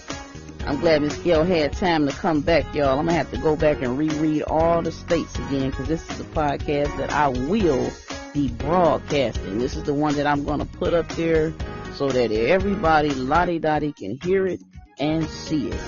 I'm 0.70 0.80
glad 0.80 1.02
Miss 1.02 1.18
Gail 1.18 1.44
had 1.44 1.74
time 1.74 2.06
to 2.06 2.14
come 2.14 2.42
back, 2.42 2.76
y'all. 2.76 3.00
I'm 3.00 3.08
gonna 3.08 3.18
have 3.18 3.32
to 3.32 3.38
go 3.38 3.56
back 3.56 3.82
and 3.82 3.98
reread 3.98 4.44
all 4.44 4.84
the 4.84 4.92
states 4.92 5.36
again 5.40 5.72
because 5.72 5.88
this 5.88 6.08
is 6.12 6.20
a 6.20 6.24
podcast 6.26 6.96
that 6.98 7.12
I 7.12 7.28
will 7.28 7.92
be 8.36 8.50
broadcasting. 8.50 9.58
This 9.58 9.76
is 9.76 9.82
the 9.82 9.96
one 9.96 10.14
that 10.18 10.28
I'm 10.28 10.44
gonna 10.44 10.66
put 10.66 10.94
up 10.94 11.10
there 11.14 11.56
so 11.96 12.10
that 12.10 12.32
everybody 12.32 13.10
lottie 13.10 13.58
dottie 13.58 13.94
can 13.94 14.20
hear 14.22 14.46
it 14.46 14.62
and 15.00 15.28
see 15.28 15.70
it. 15.70 15.82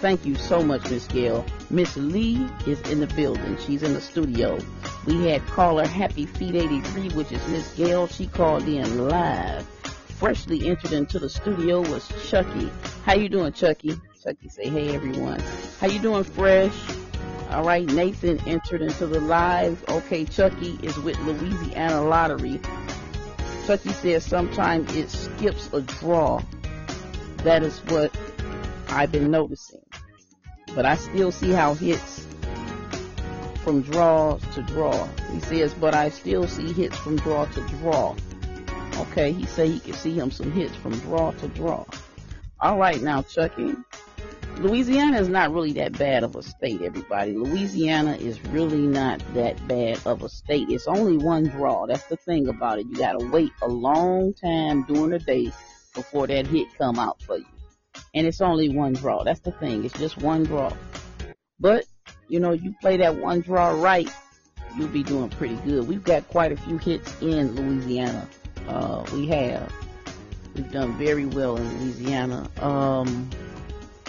Thank 0.00 0.24
you 0.24 0.34
so 0.36 0.62
much, 0.62 0.88
Miss 0.88 1.06
Gail. 1.08 1.44
Miss 1.68 1.94
Lee 1.98 2.48
is 2.66 2.80
in 2.90 3.00
the 3.00 3.08
building. 3.08 3.58
She's 3.58 3.82
in 3.82 3.92
the 3.92 4.00
studio. 4.00 4.58
We 5.04 5.26
had 5.26 5.46
caller 5.46 5.86
Happy 5.86 6.24
Feet 6.24 6.54
83, 6.54 7.10
which 7.10 7.32
is 7.32 7.48
Miss 7.48 7.70
Gail. 7.74 8.06
She 8.06 8.28
called 8.28 8.62
in 8.62 9.08
live. 9.08 9.66
Freshly 10.18 10.70
entered 10.70 10.92
into 10.92 11.18
the 11.18 11.28
studio 11.28 11.82
was 11.82 12.10
Chucky. 12.30 12.70
How 13.04 13.12
you 13.12 13.28
doing, 13.28 13.52
Chucky? 13.52 14.00
Chucky 14.22 14.48
say, 14.48 14.68
hey 14.68 14.94
everyone. 14.94 15.40
How 15.80 15.88
you 15.88 15.98
doing, 15.98 16.22
Fresh? 16.22 16.76
All 17.50 17.64
right, 17.64 17.84
Nathan 17.84 18.38
entered 18.46 18.80
into 18.80 19.08
the 19.08 19.18
live. 19.18 19.84
Okay, 19.88 20.24
Chucky 20.24 20.78
is 20.80 20.96
with 20.98 21.18
Louisiana 21.20 22.02
Lottery. 22.02 22.60
Chucky 23.66 23.90
says 23.90 24.24
sometimes 24.24 24.94
it 24.94 25.10
skips 25.10 25.72
a 25.72 25.80
draw. 25.80 26.40
That 27.38 27.64
is 27.64 27.80
what 27.86 28.16
I've 28.88 29.10
been 29.10 29.32
noticing. 29.32 29.82
But 30.72 30.86
I 30.86 30.94
still 30.94 31.32
see 31.32 31.50
how 31.50 31.74
hits 31.74 32.24
from 33.64 33.82
draw 33.82 34.38
to 34.54 34.62
draw. 34.62 35.08
He 35.32 35.40
says, 35.40 35.74
but 35.74 35.96
I 35.96 36.10
still 36.10 36.46
see 36.46 36.72
hits 36.72 36.96
from 36.96 37.16
draw 37.16 37.46
to 37.46 37.60
draw. 37.68 38.14
Okay, 38.98 39.32
he 39.32 39.46
say 39.46 39.68
he 39.68 39.80
can 39.80 39.94
see 39.94 40.16
him 40.16 40.30
some 40.30 40.52
hits 40.52 40.76
from 40.76 40.96
draw 41.00 41.32
to 41.32 41.48
draw. 41.48 41.84
All 42.60 42.78
right, 42.78 43.02
now 43.02 43.22
Chucky. 43.22 43.74
Louisiana 44.62 45.18
is 45.18 45.28
not 45.28 45.52
really 45.52 45.72
that 45.72 45.98
bad 45.98 46.22
of 46.22 46.36
a 46.36 46.42
state, 46.42 46.82
everybody. 46.82 47.32
Louisiana 47.32 48.12
is 48.12 48.40
really 48.44 48.86
not 48.86 49.20
that 49.34 49.66
bad 49.66 49.98
of 50.06 50.22
a 50.22 50.28
state. 50.28 50.68
It's 50.70 50.86
only 50.86 51.16
one 51.16 51.48
draw. 51.48 51.86
That's 51.86 52.04
the 52.04 52.16
thing 52.16 52.46
about 52.46 52.78
it. 52.78 52.86
You 52.86 52.94
gotta 52.94 53.26
wait 53.26 53.50
a 53.60 53.66
long 53.66 54.32
time 54.34 54.84
during 54.84 55.10
the 55.10 55.18
day 55.18 55.50
before 55.96 56.28
that 56.28 56.46
hit 56.46 56.68
come 56.78 57.00
out 57.00 57.20
for 57.22 57.38
you. 57.38 57.46
And 58.14 58.24
it's 58.24 58.40
only 58.40 58.68
one 58.68 58.92
draw. 58.92 59.24
That's 59.24 59.40
the 59.40 59.50
thing. 59.50 59.84
It's 59.84 59.98
just 59.98 60.18
one 60.18 60.44
draw. 60.44 60.72
But, 61.58 61.84
you 62.28 62.38
know, 62.38 62.52
you 62.52 62.72
play 62.80 62.98
that 62.98 63.16
one 63.16 63.40
draw 63.40 63.70
right, 63.70 64.08
you'll 64.76 64.86
be 64.86 65.02
doing 65.02 65.28
pretty 65.30 65.56
good. 65.56 65.88
We've 65.88 66.04
got 66.04 66.28
quite 66.28 66.52
a 66.52 66.56
few 66.56 66.78
hits 66.78 67.20
in 67.20 67.56
Louisiana. 67.56 68.28
Uh, 68.68 69.04
we 69.12 69.26
have. 69.26 69.72
We've 70.54 70.70
done 70.70 70.96
very 70.98 71.26
well 71.26 71.56
in 71.56 71.80
Louisiana. 71.80 72.48
Um, 72.60 73.28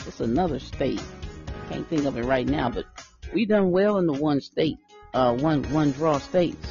it's 0.07 0.19
another 0.19 0.59
state. 0.59 1.01
Can't 1.69 1.87
think 1.87 2.05
of 2.05 2.17
it 2.17 2.25
right 2.25 2.47
now, 2.47 2.69
but 2.69 2.85
we 3.33 3.45
done 3.45 3.71
well 3.71 3.97
in 3.97 4.05
the 4.05 4.13
one 4.13 4.41
state, 4.41 4.77
uh, 5.13 5.35
one, 5.35 5.63
one 5.71 5.91
draw 5.91 6.19
states. 6.19 6.67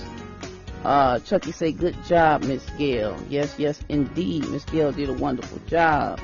Uh, 0.85 1.21
Chucky 1.21 1.53
say, 1.53 1.73
good 1.73 1.97
job, 2.05 2.43
Miss 2.43 2.65
Gail. 2.77 3.17
Yes, 3.29 3.55
yes, 3.57 3.81
indeed. 3.89 4.49
Miss 4.49 4.65
Gail 4.65 4.93
did 4.93 5.09
a 5.09 5.13
wonderful 5.13 5.61
job. 5.67 6.21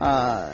Uh, 0.00 0.52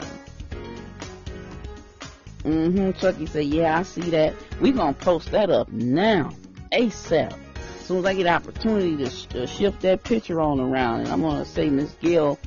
mm-hmm. 2.43 2.91
Chucky 2.99 3.25
say, 3.25 3.41
yeah, 3.41 3.79
I 3.79 3.83
see 3.83 4.09
that. 4.11 4.35
We 4.59 4.71
gonna 4.71 4.93
post 4.93 5.31
that 5.31 5.49
up 5.49 5.71
now, 5.71 6.31
ASAP. 6.71 7.33
As 7.79 7.85
soon 7.87 7.99
as 7.99 8.05
I 8.05 8.13
get 8.13 8.27
opportunity 8.27 8.95
to, 8.97 9.09
sh- 9.09 9.25
to 9.27 9.47
shift 9.47 9.81
that 9.81 10.03
picture 10.03 10.39
on 10.39 10.59
around, 10.59 11.01
and 11.01 11.09
I'm 11.09 11.21
gonna 11.21 11.45
say 11.45 11.69
Miss 11.69 11.91
Gail 11.93 12.39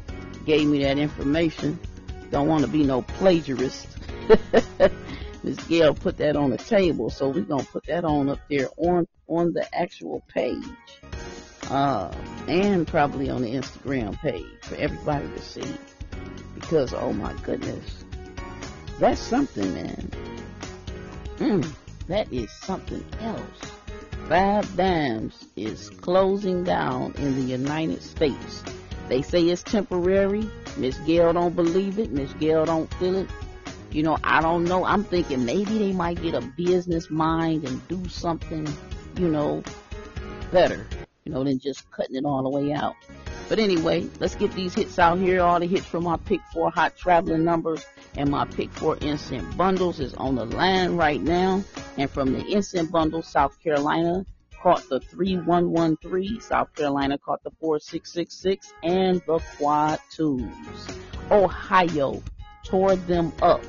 gave 0.46 0.68
me 0.68 0.85
that 0.85 0.98
information. 0.98 1.78
Don't 2.35 2.49
want 2.49 2.64
to 2.64 2.68
be 2.68 2.83
no 2.83 3.03
plagiarist. 3.03 3.87
Miss 5.44 5.57
Gail 5.68 5.94
put 5.94 6.16
that 6.16 6.35
on 6.35 6.51
the 6.51 6.59
table, 6.59 7.09
so 7.09 7.29
we're 7.29 7.42
gonna 7.42 7.62
put 7.62 7.85
that 7.87 8.05
on 8.05 8.29
up 8.29 8.40
there 8.51 8.66
on 8.77 9.07
on 9.29 9.53
the 9.53 9.73
actual 9.73 10.20
page, 10.35 10.64
uh, 11.70 12.12
and 12.49 12.88
probably 12.88 13.31
on 13.31 13.42
the 13.42 13.55
Instagram 13.55 14.18
page 14.18 14.49
for 14.62 14.75
everybody 14.75 15.29
to 15.29 15.40
see. 15.40 15.77
Because 16.57 16.92
oh 16.92 17.12
my 17.12 17.33
goodness, 17.44 18.05
that's 18.99 19.20
something, 19.20 19.73
man. 19.73 20.11
Mm, 21.37 21.70
that 22.09 22.33
is 22.33 22.51
something 22.51 23.05
else. 23.20 23.61
Five 24.29 24.77
Dimes 24.77 25.47
is 25.55 25.88
closing 25.88 26.64
down 26.64 27.14
in 27.16 27.37
the 27.37 27.42
United 27.42 28.03
States. 28.03 28.64
They 29.09 29.23
say 29.23 29.43
it's 29.43 29.62
temporary. 29.62 30.49
Miss 30.77 30.97
Gail 31.01 31.33
don't 31.33 31.55
believe 31.55 31.99
it. 31.99 32.11
Miss 32.11 32.33
Gail 32.35 32.64
don't 32.64 32.93
feel 32.95 33.17
it. 33.17 33.31
You 33.90 34.03
know, 34.03 34.19
I 34.25 34.40
don't 34.40 34.64
know. 34.64 34.85
I'm 34.85 35.05
thinking 35.05 35.45
maybe 35.45 35.79
they 35.79 35.93
might 35.93 36.21
get 36.21 36.35
a 36.35 36.40
business 36.40 37.11
mind 37.11 37.69
and 37.69 37.87
do 37.87 38.09
something, 38.09 38.67
you 39.17 39.29
know, 39.29 39.62
better. 40.51 40.87
you 41.25 41.33
know, 41.33 41.45
than 41.45 41.59
just 41.59 41.90
cutting 41.90 42.17
it 42.17 42.25
all 42.25 42.43
the 42.43 42.51
way 42.51 42.73
out. 42.73 42.95
But 43.49 43.59
anyway, 43.59 44.09
let's 44.21 44.35
get 44.35 44.53
these 44.53 44.75
hits 44.75 44.99
out 44.99 45.19
here. 45.19 45.43
All 45.43 45.61
the 45.61 45.67
hits 45.67 45.87
from 45.87 46.05
my 46.05 46.17
pick 46.17 46.40
four 46.53 46.71
hot 46.71 46.97
traveling 46.97 47.45
numbers 47.45 47.85
and 48.17 48.31
my 48.31 48.45
pick 48.47 48.71
four 48.73 48.97
instant 49.01 49.57
bundles 49.57 50.01
is 50.01 50.14
on 50.14 50.35
the 50.35 50.45
line 50.45 50.97
right 50.97 51.21
now. 51.21 51.62
And 51.97 52.11
from 52.11 52.33
the 52.33 52.45
instant 52.45 52.90
bundle, 52.90 53.23
South 53.23 53.61
Carolina 53.62 54.25
caught 54.64 54.88
the 54.88 54.98
3113, 54.98 56.40
South 56.40 56.74
Carolina 56.74 57.18
caught 57.18 57.44
the 57.44 57.50
4666, 57.61 58.72
and 58.83 59.20
the 59.27 59.38
quad 59.59 60.00
twos. 60.11 60.48
Ohio 61.31 62.22
tore 62.64 62.96
them 62.96 63.31
up 63.42 63.62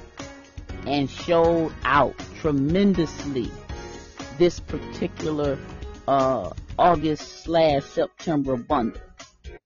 and 0.87 1.09
showed 1.09 1.73
out 1.83 2.15
tremendously 2.39 3.51
this 4.37 4.61
particular 4.61 5.59
uh, 6.07 6.51
August 6.79 7.43
slash 7.43 7.83
September 7.83 8.55
bundle. 8.55 9.01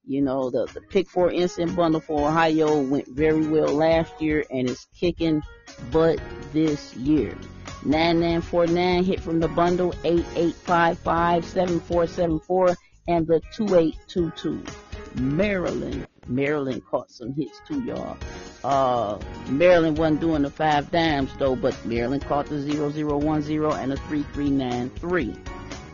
You 0.07 0.23
know, 0.23 0.49
the, 0.49 0.65
the 0.73 0.81
pick 0.81 1.07
four 1.07 1.31
instant 1.31 1.75
bundle 1.75 2.01
for 2.01 2.27
Ohio 2.27 2.81
went 2.81 3.07
very 3.07 3.45
well 3.45 3.71
last 3.71 4.19
year 4.19 4.45
and 4.49 4.67
is 4.67 4.87
kicking 4.99 5.43
butt 5.91 6.19
this 6.53 6.95
year. 6.95 7.37
9949 7.85 9.03
hit 9.03 9.19
from 9.21 9.39
the 9.39 9.47
bundle 9.49 9.91
88557474 10.03 12.75
and 13.07 13.25
the 13.25 13.41
2822. 13.55 14.63
Maryland, 15.15 16.05
Maryland 16.27 16.85
caught 16.85 17.09
some 17.09 17.33
hits 17.33 17.59
too, 17.67 17.81
y'all. 17.83 18.15
Uh, 18.63 19.17
Maryland 19.47 19.97
wasn't 19.97 20.19
doing 20.19 20.43
the 20.43 20.49
five 20.49 20.91
dimes 20.91 21.31
though, 21.39 21.55
but 21.55 21.73
Maryland 21.85 22.25
caught 22.25 22.47
the 22.47 22.61
0010 22.61 23.81
and 23.81 23.91
the 23.91 23.97
3393 23.97 25.35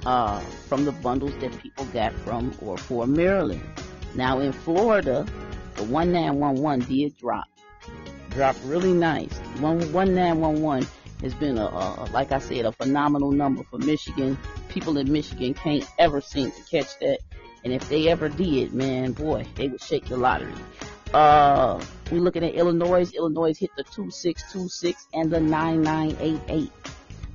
uh, 0.06 0.40
from 0.40 0.86
the 0.86 0.92
bundles 0.92 1.36
that 1.40 1.58
people 1.60 1.86
got 1.86 2.14
from 2.14 2.54
or 2.62 2.78
for 2.78 3.08
Maryland. 3.08 3.64
Now 4.16 4.40
in 4.40 4.52
Florida, 4.52 5.26
the 5.76 5.84
1911 5.84 6.88
did 6.88 7.18
drop. 7.18 7.46
Dropped 8.32 8.60
really 8.66 8.94
nice. 8.94 9.34
1911 9.60 10.88
has 11.26 11.34
been 11.34 11.58
a, 11.58 11.66
a, 11.66 12.08
like 12.14 12.32
I 12.32 12.38
said, 12.38 12.66
a 12.66 12.72
phenomenal 12.72 13.32
number 13.32 13.64
for 13.64 13.80
Michigan. 13.80 14.38
People 14.70 14.98
in 15.00 15.12
Michigan 15.12 15.56
can't 15.56 15.86
ever 15.98 16.22
seem 16.22 16.52
to 16.52 16.62
catch 16.70 17.00
that. 17.00 17.18
And 17.64 17.74
if 17.74 17.90
they 17.90 18.08
ever 18.10 18.30
did, 18.30 18.74
man, 18.74 19.12
boy, 19.14 19.46
they 19.56 19.68
would 19.68 19.82
shake 19.82 20.06
the 20.06 20.18
lottery. 20.18 20.54
Uh, 21.14 21.84
we're 22.12 22.22
looking 22.22 22.44
at 22.44 22.54
Illinois. 22.54 23.12
Illinois 23.16 23.58
hit 23.58 23.72
the 23.76 23.84
2626 23.84 25.08
and 25.16 25.32
the 25.32 25.40
9988. 25.40 26.72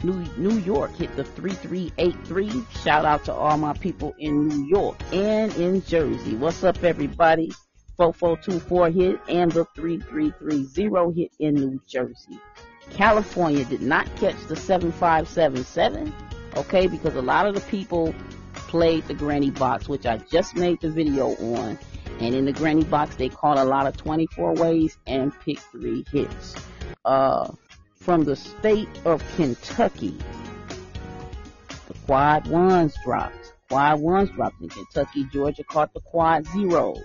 New, 0.04 0.24
New 0.36 0.58
York 0.60 0.94
hit 0.94 1.14
the 1.16 1.24
3383. 1.24 2.64
Shout 2.82 3.04
out 3.04 3.24
to 3.24 3.34
all 3.34 3.56
my 3.58 3.72
people 3.72 4.14
in 4.18 4.46
New 4.46 4.66
York 4.68 4.96
and 5.12 5.52
in 5.56 5.84
Jersey. 5.84 6.36
What's 6.36 6.62
up, 6.62 6.82
everybody? 6.84 7.50
4424 7.96 8.90
hit 8.90 9.20
and 9.28 9.50
the 9.50 9.64
3330 9.74 11.20
hit 11.20 11.32
in 11.40 11.54
New 11.56 11.80
Jersey. 11.88 12.38
California 12.90 13.64
did 13.64 13.82
not 13.82 14.06
catch 14.16 14.36
the 14.48 14.56
7577, 14.56 16.12
okay, 16.56 16.86
because 16.86 17.14
a 17.14 17.22
lot 17.22 17.46
of 17.46 17.54
the 17.54 17.60
people 17.62 18.14
played 18.54 19.06
the 19.08 19.14
granny 19.14 19.50
box, 19.50 19.88
which 19.88 20.06
I 20.06 20.18
just 20.18 20.56
made 20.56 20.80
the 20.80 20.90
video 20.90 21.34
on. 21.36 21.78
And 22.20 22.34
in 22.34 22.44
the 22.44 22.52
granny 22.52 22.84
box, 22.84 23.16
they 23.16 23.28
caught 23.28 23.56
a 23.56 23.64
lot 23.64 23.86
of 23.86 23.96
24 23.96 24.54
ways 24.54 24.98
and 25.06 25.32
picked 25.40 25.62
three 25.72 26.04
hits. 26.12 26.54
Uh, 27.04 27.50
from 28.00 28.24
the 28.24 28.36
state 28.36 28.88
of 29.04 29.22
Kentucky. 29.36 30.16
The 31.88 31.94
quad 32.06 32.46
ones 32.48 32.94
dropped. 33.04 33.52
Quad 33.68 34.00
ones 34.00 34.30
dropped 34.30 34.60
in 34.60 34.68
Kentucky. 34.68 35.24
Georgia 35.32 35.64
caught 35.64 35.92
the 35.92 36.00
quad 36.00 36.46
zeros. 36.46 37.02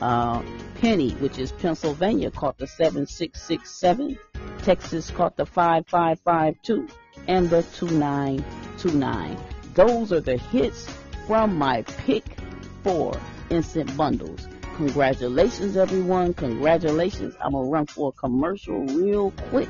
Uh, 0.00 0.42
Penny, 0.80 1.10
which 1.12 1.38
is 1.38 1.52
Pennsylvania, 1.52 2.30
caught 2.30 2.58
the 2.58 2.66
7667. 2.66 4.18
Texas 4.64 5.10
caught 5.10 5.36
the 5.36 5.44
5552 5.44 6.88
and 7.28 7.50
the 7.50 7.62
2929. 7.76 9.36
Those 9.74 10.10
are 10.10 10.20
the 10.20 10.38
hits 10.38 10.88
from 11.26 11.58
my 11.58 11.82
pick 11.82 12.24
four 12.82 13.14
instant 13.50 13.94
bundles. 13.94 14.48
Congratulations, 14.76 15.76
everyone. 15.76 16.32
Congratulations. 16.32 17.34
I'm 17.42 17.52
going 17.52 17.66
to 17.66 17.70
run 17.70 17.84
for 17.84 18.08
a 18.08 18.12
commercial 18.12 18.80
real 18.86 19.32
quick. 19.50 19.68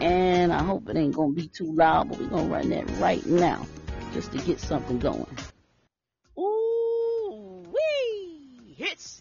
And 0.00 0.52
I 0.52 0.64
hope 0.64 0.88
it 0.88 0.96
ain't 0.96 1.14
gonna 1.14 1.32
be 1.32 1.46
too 1.46 1.72
loud, 1.72 2.08
but 2.08 2.18
we're 2.18 2.26
gonna 2.28 2.48
run 2.48 2.70
that 2.70 2.90
right 2.98 3.24
now 3.26 3.64
just 4.12 4.32
to 4.32 4.38
get 4.38 4.58
something 4.58 4.98
going. 4.98 5.26
Ooh, 6.36 7.64
wee! 7.70 8.74
Hits. 8.76 9.19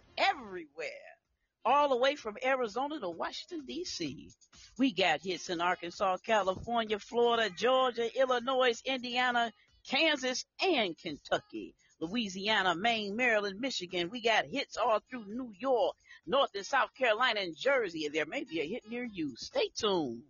All 1.65 1.89
the 1.89 1.98
way 1.98 2.15
from 2.15 2.38
Arizona 2.43 3.00
to 3.00 3.10
Washington, 3.10 3.65
D.C. 3.65 4.30
We 4.78 4.93
got 4.93 5.22
hits 5.22 5.50
in 5.50 5.62
Arkansas, 5.62 6.17
California, 6.26 7.00
Florida, 7.00 7.50
Georgia, 7.50 8.10
Illinois, 8.17 8.82
Indiana, 8.86 9.52
Kansas, 9.88 10.45
and 10.62 10.98
Kentucky. 10.98 11.76
Louisiana, 12.00 12.76
Maine, 12.76 13.15
Maryland, 13.15 13.60
Michigan. 13.60 14.10
We 14.10 14.22
got 14.22 14.45
hits 14.45 14.78
all 14.78 15.02
through 15.10 15.26
New 15.28 15.52
York, 15.60 15.95
North 16.26 16.52
and 16.56 16.65
South 16.65 16.93
Carolina, 16.98 17.41
and 17.41 17.56
Jersey. 17.58 18.06
And 18.06 18.15
there 18.15 18.26
may 18.26 18.45
be 18.45 18.62
a 18.62 18.67
hit 18.67 18.89
near 18.89 19.04
you. 19.04 19.36
Stay 19.36 19.69
tuned. 19.76 20.24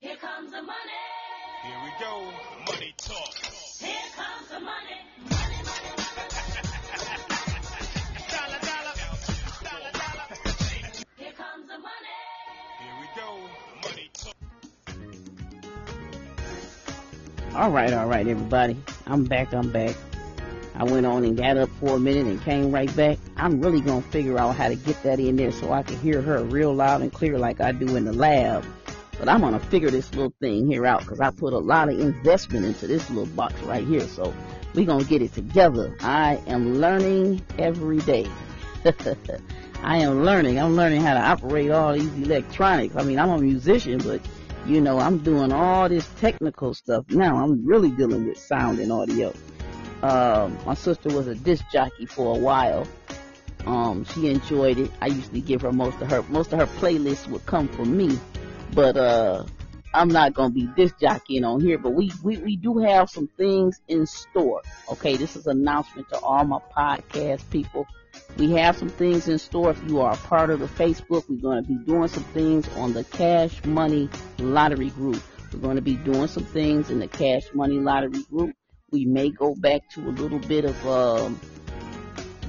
Here 0.00 0.16
comes 0.16 0.50
the 0.50 0.62
money. 0.62 0.76
Here 1.62 1.78
we 1.84 1.90
go. 2.04 2.32
Money 2.66 2.94
talk. 2.96 3.34
Here 3.80 4.10
comes 4.16 4.48
the 4.48 4.60
money. 4.60 4.68
Money, 4.68 5.30
money, 5.30 5.37
All 17.58 17.72
right, 17.72 17.92
all 17.92 18.06
right, 18.06 18.24
everybody. 18.24 18.76
I'm 19.08 19.24
back. 19.24 19.52
I'm 19.52 19.72
back. 19.72 19.96
I 20.76 20.84
went 20.84 21.04
on 21.06 21.24
and 21.24 21.36
got 21.36 21.56
up 21.56 21.68
for 21.80 21.96
a 21.96 21.98
minute 21.98 22.26
and 22.26 22.40
came 22.40 22.70
right 22.70 22.94
back. 22.94 23.18
I'm 23.36 23.60
really 23.60 23.80
gonna 23.80 24.00
figure 24.00 24.38
out 24.38 24.54
how 24.54 24.68
to 24.68 24.76
get 24.76 25.02
that 25.02 25.18
in 25.18 25.34
there 25.34 25.50
so 25.50 25.72
I 25.72 25.82
can 25.82 25.98
hear 25.98 26.22
her 26.22 26.44
real 26.44 26.72
loud 26.72 27.02
and 27.02 27.12
clear 27.12 27.36
like 27.36 27.60
I 27.60 27.72
do 27.72 27.96
in 27.96 28.04
the 28.04 28.12
lab. 28.12 28.64
But 29.18 29.28
I'm 29.28 29.40
gonna 29.40 29.58
figure 29.58 29.90
this 29.90 30.14
little 30.14 30.32
thing 30.40 30.68
here 30.68 30.86
out 30.86 31.00
because 31.00 31.18
I 31.18 31.30
put 31.32 31.52
a 31.52 31.58
lot 31.58 31.88
of 31.88 31.98
investment 31.98 32.64
into 32.64 32.86
this 32.86 33.10
little 33.10 33.26
box 33.34 33.60
right 33.62 33.84
here. 33.84 34.06
So 34.06 34.32
we're 34.72 34.86
gonna 34.86 35.02
get 35.02 35.20
it 35.20 35.34
together. 35.34 35.96
I 35.98 36.40
am 36.46 36.76
learning 36.76 37.42
every 37.58 37.98
day. 37.98 38.30
I 39.82 39.98
am 39.98 40.22
learning. 40.22 40.60
I'm 40.60 40.76
learning 40.76 41.00
how 41.00 41.14
to 41.14 41.20
operate 41.20 41.72
all 41.72 41.92
these 41.92 42.14
electronics. 42.18 42.94
I 42.94 43.02
mean, 43.02 43.18
I'm 43.18 43.30
a 43.30 43.38
musician, 43.38 43.98
but 43.98 44.20
you 44.66 44.80
know, 44.80 44.98
I'm 44.98 45.18
doing 45.18 45.52
all 45.52 45.88
this 45.88 46.06
technical 46.20 46.74
stuff 46.74 47.04
now. 47.10 47.36
I'm 47.36 47.66
really 47.66 47.90
dealing 47.90 48.26
with 48.26 48.38
sound 48.38 48.78
and 48.78 48.92
audio. 48.92 49.32
Um, 50.02 50.56
my 50.64 50.74
sister 50.74 51.08
was 51.08 51.26
a 51.26 51.34
disc 51.34 51.64
jockey 51.72 52.06
for 52.06 52.36
a 52.36 52.38
while. 52.38 52.86
Um, 53.66 54.04
she 54.04 54.28
enjoyed 54.28 54.78
it. 54.78 54.90
I 55.00 55.06
usually 55.06 55.40
give 55.40 55.62
her 55.62 55.72
most 55.72 56.00
of 56.00 56.10
her 56.10 56.22
most 56.24 56.52
of 56.52 56.58
her 56.58 56.66
playlists 56.66 57.26
would 57.28 57.44
come 57.46 57.68
from 57.68 57.96
me, 57.96 58.18
but 58.72 58.96
uh, 58.96 59.44
I'm 59.92 60.08
not 60.08 60.34
gonna 60.34 60.54
be 60.54 60.68
disc 60.76 60.94
jockeying 61.00 61.44
on 61.44 61.60
here. 61.60 61.78
But 61.78 61.90
we, 61.90 62.12
we 62.22 62.38
we 62.38 62.56
do 62.56 62.78
have 62.78 63.10
some 63.10 63.28
things 63.36 63.80
in 63.88 64.06
store. 64.06 64.62
Okay, 64.92 65.16
this 65.16 65.34
is 65.34 65.46
an 65.46 65.58
announcement 65.58 66.08
to 66.10 66.18
all 66.20 66.44
my 66.44 66.60
podcast 66.76 67.48
people. 67.50 67.86
We 68.38 68.52
have 68.52 68.76
some 68.76 68.88
things 68.88 69.26
in 69.26 69.40
store. 69.40 69.72
If 69.72 69.82
you 69.88 70.00
are 70.00 70.12
a 70.12 70.16
part 70.16 70.50
of 70.50 70.60
the 70.60 70.66
Facebook, 70.66 71.28
we're 71.28 71.42
going 71.42 71.60
to 71.60 71.68
be 71.68 71.74
doing 71.84 72.06
some 72.06 72.22
things 72.22 72.68
on 72.76 72.92
the 72.92 73.02
Cash 73.02 73.64
Money 73.64 74.08
Lottery 74.38 74.90
Group. 74.90 75.20
We're 75.52 75.58
going 75.58 75.74
to 75.74 75.82
be 75.82 75.96
doing 75.96 76.28
some 76.28 76.44
things 76.44 76.88
in 76.88 77.00
the 77.00 77.08
Cash 77.08 77.52
Money 77.52 77.80
Lottery 77.80 78.22
Group. 78.30 78.54
We 78.92 79.06
may 79.06 79.30
go 79.30 79.56
back 79.56 79.90
to 79.90 80.02
a 80.02 80.12
little 80.12 80.38
bit 80.38 80.64
of 80.64 80.86
um, 80.86 81.40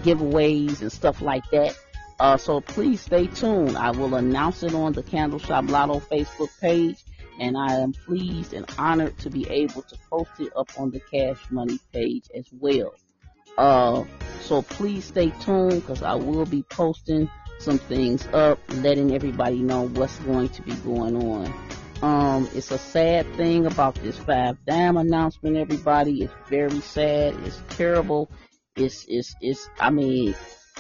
giveaways 0.03 0.81
and 0.81 0.91
stuff 0.91 1.23
like 1.23 1.49
that. 1.49 1.75
Uh, 2.19 2.37
so 2.37 2.61
please 2.61 3.01
stay 3.01 3.25
tuned. 3.25 3.75
I 3.75 3.89
will 3.89 4.13
announce 4.13 4.61
it 4.61 4.75
on 4.75 4.93
the 4.93 5.01
Candle 5.01 5.39
Shop 5.39 5.65
Lotto 5.69 6.01
Facebook 6.01 6.49
page, 6.61 7.03
and 7.39 7.57
I 7.57 7.73
am 7.73 7.93
pleased 7.93 8.53
and 8.53 8.69
honored 8.77 9.17
to 9.19 9.31
be 9.31 9.49
able 9.49 9.81
to 9.81 9.97
post 10.07 10.31
it 10.39 10.53
up 10.55 10.69
on 10.77 10.91
the 10.91 10.99
Cash 10.99 11.49
Money 11.49 11.79
page 11.91 12.25
as 12.35 12.47
well. 12.51 12.93
Uh, 13.59 14.05
so 14.39 14.61
please 14.61 15.03
stay 15.03 15.31
tuned 15.41 15.81
because 15.81 16.01
I 16.01 16.15
will 16.15 16.45
be 16.45 16.63
posting 16.63 17.29
some 17.59 17.77
things 17.77 18.25
up, 18.27 18.57
letting 18.69 19.13
everybody 19.13 19.59
know 19.59 19.89
what's 19.89 20.17
going 20.19 20.47
to 20.47 20.61
be 20.61 20.71
going 20.75 21.17
on. 21.17 21.53
Um, 22.01 22.49
it's 22.55 22.71
a 22.71 22.77
sad 22.77 23.35
thing 23.35 23.65
about 23.65 23.95
this 23.95 24.17
five 24.17 24.57
dime 24.65 24.95
announcement, 24.95 25.57
everybody. 25.57 26.21
It's 26.21 26.33
very 26.49 26.79
sad. 26.79 27.35
It's 27.43 27.61
terrible. 27.71 28.31
It's, 28.77 29.05
it's, 29.09 29.35
it's, 29.41 29.69
I 29.77 29.89
mean, 29.89 30.35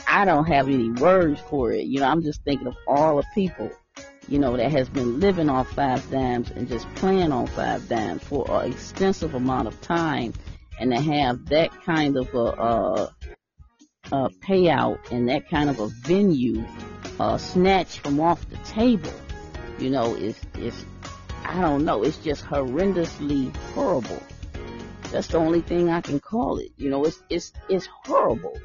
I 0.07 0.23
don't 0.23 0.45
have 0.45 0.69
any 0.69 0.89
words 0.89 1.41
for 1.49 1.73
it. 1.73 1.85
You 1.85 1.99
know, 1.99 2.07
I'm 2.07 2.23
just 2.23 2.45
thinking 2.45 2.67
of 2.67 2.77
all 2.87 3.17
the 3.17 3.25
people, 3.35 3.69
you 4.29 4.39
know, 4.39 4.55
that 4.55 4.71
has 4.71 4.87
been 4.87 5.19
living 5.19 5.49
on 5.49 5.65
five 5.65 6.09
dimes 6.09 6.49
and 6.51 6.69
just 6.69 6.87
playing 6.95 7.33
on 7.33 7.47
five 7.47 7.89
dimes 7.89 8.23
for 8.23 8.49
an 8.49 8.71
extensive 8.71 9.33
amount 9.33 9.67
of 9.67 9.81
time 9.81 10.31
and 10.79 10.91
to 10.91 10.99
have 10.99 11.45
that 11.47 11.71
kind 11.83 12.17
of 12.17 12.33
a, 12.33 12.37
uh, 12.37 13.09
a 14.11 14.29
payout 14.41 15.11
and 15.11 15.29
that 15.29 15.49
kind 15.49 15.69
of 15.69 15.79
a 15.79 15.87
venue 15.87 16.63
uh, 17.19 17.37
snatched 17.37 17.99
from 17.99 18.19
off 18.19 18.49
the 18.49 18.57
table, 18.57 19.11
you 19.77 19.89
know, 19.89 20.15
is 20.15 20.39
is 20.57 20.85
I 21.45 21.61
don't 21.61 21.85
know, 21.85 22.03
it's 22.03 22.17
just 22.17 22.45
horrendously 22.45 23.55
horrible. 23.73 24.21
That's 25.11 25.27
the 25.27 25.37
only 25.37 25.61
thing 25.61 25.89
I 25.89 26.01
can 26.01 26.19
call 26.19 26.57
it. 26.57 26.71
You 26.77 26.89
know, 26.89 27.03
it's 27.05 27.21
it's 27.29 27.51
it's 27.69 27.87
horrible. 28.05 28.57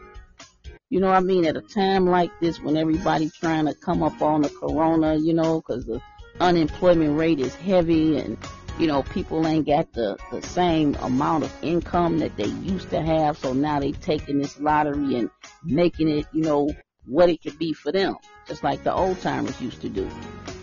You 0.91 1.01
know 1.01 1.09
what 1.09 1.17
I 1.17 1.21
mean? 1.21 1.47
At 1.47 1.57
a 1.57 1.63
time 1.63 2.07
like 2.07 2.31
this, 2.41 2.61
when 2.61 2.77
everybody 2.77 3.31
trying 3.31 3.67
to 3.67 3.75
come 3.75 4.03
up 4.03 4.21
on 4.23 4.43
the 4.43 4.51
corona, 4.51 5.17
you 5.17 5.33
know, 5.33 5.61
because 5.61 5.87
the 5.87 6.01
unemployment 6.41 7.19
rate 7.19 7.41
is 7.41 7.55
heavy 7.55 8.19
and 8.19 8.39
you 8.79 8.87
know 8.87 9.03
people 9.03 9.47
ain't 9.47 9.67
got 9.67 9.93
the 9.93 10.17
the 10.31 10.43
same 10.43 10.97
amount 10.97 11.45
of 11.45 11.53
income 11.63 12.19
that 12.19 12.37
they 12.37 12.47
used 12.47 12.91
to 12.91 13.01
have, 13.01 13.39
so 13.39 13.53
now 13.53 13.81
they 13.81 13.93
taking 13.93 14.39
this 14.39 14.59
lottery 14.59 15.17
and 15.17 15.31
making 15.65 16.09
it, 16.09 16.27
you 16.33 16.43
know, 16.43 16.71
what 17.07 17.29
it 17.29 17.43
could 17.43 17.59
be 17.59 17.73
for 17.73 17.93
them, 17.93 18.17
just 18.47 18.63
like 18.63 18.83
the 18.85 18.93
old 18.93 19.21
timers 19.21 19.61
used 19.61 19.81
to 19.83 19.89
do. 19.89 20.09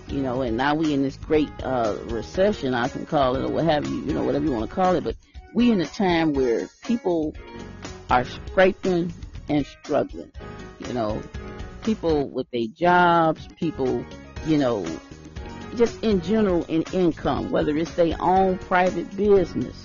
You 0.07 0.21
know, 0.21 0.41
and 0.41 0.57
now 0.57 0.75
we 0.75 0.93
in 0.93 1.03
this 1.03 1.17
great 1.17 1.49
uh 1.63 1.95
recession, 2.07 2.73
I 2.73 2.89
can 2.89 3.05
call 3.05 3.35
it 3.37 3.43
or 3.43 3.49
what 3.49 3.65
have 3.65 3.87
you, 3.87 4.01
you 4.01 4.13
know, 4.13 4.23
whatever 4.23 4.45
you 4.45 4.51
want 4.51 4.69
to 4.69 4.75
call 4.75 4.95
it, 4.95 5.03
but 5.03 5.15
we 5.53 5.71
in 5.71 5.81
a 5.81 5.85
time 5.85 6.33
where 6.33 6.67
people 6.85 7.33
are 8.09 8.25
scraping 8.25 9.13
and 9.47 9.65
struggling. 9.65 10.31
You 10.79 10.93
know, 10.93 11.21
people 11.83 12.29
with 12.29 12.49
their 12.51 12.67
jobs, 12.73 13.47
people, 13.55 14.05
you 14.45 14.57
know, 14.57 14.85
just 15.75 16.03
in 16.03 16.21
general 16.21 16.63
in 16.65 16.83
income, 16.93 17.51
whether 17.51 17.75
it's 17.77 17.93
their 17.95 18.15
own 18.19 18.57
private 18.57 19.15
business. 19.15 19.83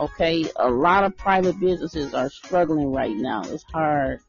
Okay, 0.00 0.48
a 0.56 0.68
lot 0.68 1.04
of 1.04 1.16
private 1.16 1.58
businesses 1.58 2.14
are 2.14 2.30
struggling 2.30 2.92
right 2.92 3.16
now. 3.16 3.42
It's 3.44 3.64
hard, 3.64 4.20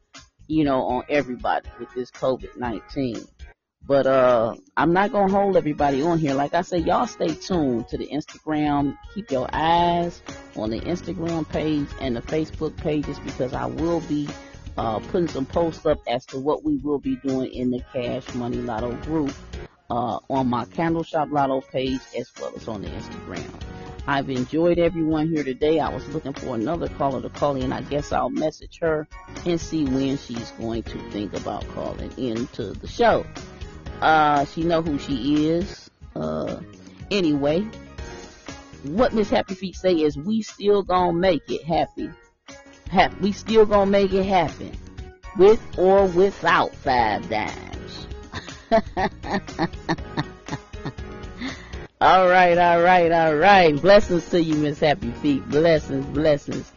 you 0.47 0.63
know, 0.63 0.81
on 0.81 1.03
everybody 1.09 1.69
with 1.79 1.93
this 1.93 2.09
COVID-19. 2.11 3.27
But 3.85 4.05
uh 4.05 4.55
I'm 4.77 4.93
not 4.93 5.11
gonna 5.11 5.31
hold 5.31 5.57
everybody 5.57 6.01
on 6.01 6.19
here. 6.19 6.33
Like 6.33 6.53
I 6.53 6.61
said, 6.61 6.85
y'all 6.85 7.07
stay 7.07 7.33
tuned 7.33 7.87
to 7.89 7.97
the 7.97 8.07
Instagram. 8.07 8.97
Keep 9.15 9.31
your 9.31 9.49
eyes 9.51 10.21
on 10.55 10.69
the 10.69 10.79
Instagram 10.81 11.47
page 11.49 11.87
and 11.99 12.15
the 12.15 12.21
Facebook 12.21 12.75
pages 12.77 13.19
because 13.19 13.53
I 13.53 13.65
will 13.65 14.01
be 14.01 14.27
uh, 14.77 14.99
putting 14.99 15.27
some 15.27 15.45
posts 15.45 15.85
up 15.85 15.99
as 16.07 16.25
to 16.27 16.39
what 16.39 16.63
we 16.63 16.77
will 16.77 16.99
be 16.99 17.17
doing 17.17 17.51
in 17.51 17.69
the 17.71 17.83
Cash 17.91 18.33
Money 18.33 18.57
Lotto 18.57 18.93
group 18.97 19.33
uh, 19.89 20.19
on 20.29 20.47
my 20.47 20.65
Candle 20.65 21.03
Shop 21.03 21.29
Lotto 21.31 21.61
page 21.61 22.01
as 22.17 22.31
well 22.39 22.53
as 22.55 22.67
on 22.67 22.81
the 22.81 22.89
Instagram. 22.89 23.49
I've 24.07 24.29
enjoyed 24.29 24.79
everyone 24.79 25.29
here 25.29 25.43
today. 25.43 25.79
I 25.79 25.89
was 25.89 26.07
looking 26.09 26.33
for 26.33 26.55
another 26.55 26.87
caller 26.87 27.21
to 27.21 27.29
call 27.29 27.55
in. 27.55 27.71
I 27.71 27.81
guess 27.81 28.11
I'll 28.11 28.29
message 28.29 28.79
her 28.81 29.07
and 29.45 29.61
see 29.61 29.85
when 29.85 30.17
she's 30.17 30.51
going 30.51 30.83
to 30.83 30.97
think 31.11 31.33
about 31.33 31.67
calling 31.69 32.11
into 32.17 32.73
the 32.73 32.87
show. 32.87 33.25
Uh, 34.01 34.45
she 34.45 34.63
know 34.63 34.81
who 34.81 34.97
she 34.97 35.49
is. 35.49 35.91
Uh, 36.15 36.59
anyway, 37.11 37.67
what 38.83 39.13
Miss 39.13 39.29
Happy 39.29 39.53
Feet 39.53 39.75
say 39.75 39.93
is 39.93 40.17
we 40.17 40.41
still 40.41 40.81
gonna 40.81 41.13
make 41.13 41.49
it 41.49 41.63
happy. 41.63 42.09
Ha- 42.91 43.13
we 43.21 43.31
still 43.31 43.65
gonna 43.65 43.91
make 43.91 44.13
it 44.13 44.25
happen. 44.25 44.71
With 45.37 45.61
or 45.77 46.07
without 46.07 46.73
five 46.73 47.29
dimes. 47.29 47.68
all 52.01 52.27
right, 52.29 52.57
all 52.57 52.81
right, 52.81 53.11
all 53.11 53.35
right. 53.35 53.81
Blessings 53.81 54.29
to 54.29 54.41
you, 54.41 54.55
Miss 54.55 54.79
Happy 54.79 55.11
Feet. 55.11 55.47
Blessings, 55.49 56.05
blessings. 56.07 56.71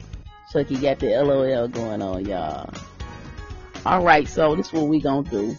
Chucky 0.52 0.76
got 0.76 1.00
the 1.00 1.08
LOL 1.22 1.68
going 1.68 2.00
on, 2.00 2.24
y'all. 2.24 2.72
All 3.84 4.02
right, 4.02 4.26
so 4.26 4.56
this 4.56 4.68
is 4.68 4.72
what 4.72 4.88
we 4.88 5.00
gonna 5.00 5.28
do. 5.28 5.58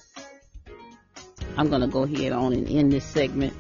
I'm 1.56 1.70
gonna 1.70 1.88
go 1.88 2.04
ahead 2.04 2.32
on 2.32 2.54
and 2.54 2.68
end 2.68 2.92
this 2.92 3.06
segment. 3.06 3.54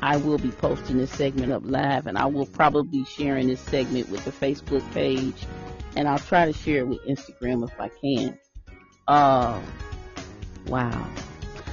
I 0.00 0.16
will 0.16 0.38
be 0.38 0.52
posting 0.52 0.98
this 0.98 1.10
segment 1.10 1.52
up 1.52 1.62
live, 1.64 2.06
and 2.06 2.16
I 2.16 2.26
will 2.26 2.46
probably 2.46 3.00
be 3.00 3.04
sharing 3.04 3.48
this 3.48 3.60
segment 3.60 4.08
with 4.08 4.24
the 4.24 4.30
Facebook 4.30 4.88
page, 4.92 5.46
and 5.96 6.06
I'll 6.06 6.18
try 6.18 6.46
to 6.46 6.52
share 6.52 6.78
it 6.78 6.86
with 6.86 7.04
Instagram 7.08 7.68
if 7.68 7.80
I 7.80 7.88
can. 7.88 8.38
Uh, 9.08 9.60
wow. 10.66 11.08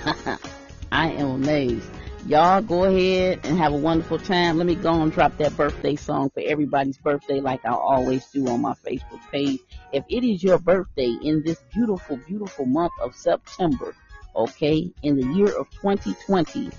I 0.91 1.11
am 1.11 1.31
amazed. 1.31 1.89
Y'all 2.25 2.61
go 2.61 2.83
ahead 2.83 3.41
and 3.43 3.57
have 3.57 3.73
a 3.73 3.77
wonderful 3.77 4.17
time. 4.17 4.57
Let 4.57 4.67
me 4.67 4.75
go 4.75 5.01
and 5.01 5.11
drop 5.11 5.37
that 5.37 5.55
birthday 5.55 5.95
song 5.95 6.29
for 6.29 6.41
everybody's 6.41 6.97
birthday 6.97 7.39
like 7.39 7.65
I 7.65 7.71
always 7.71 8.25
do 8.27 8.47
on 8.47 8.61
my 8.61 8.73
Facebook 8.85 9.21
page. 9.31 9.59
If 9.91 10.05
it 10.09 10.23
is 10.23 10.43
your 10.43 10.59
birthday 10.59 11.09
in 11.21 11.43
this 11.43 11.57
beautiful, 11.73 12.17
beautiful 12.17 12.65
month 12.65 12.91
of 13.01 13.15
September, 13.15 13.95
okay, 14.35 14.91
in 15.03 15.15
the 15.17 15.27
year 15.35 15.57
of 15.57 15.69
2020, 15.81 16.69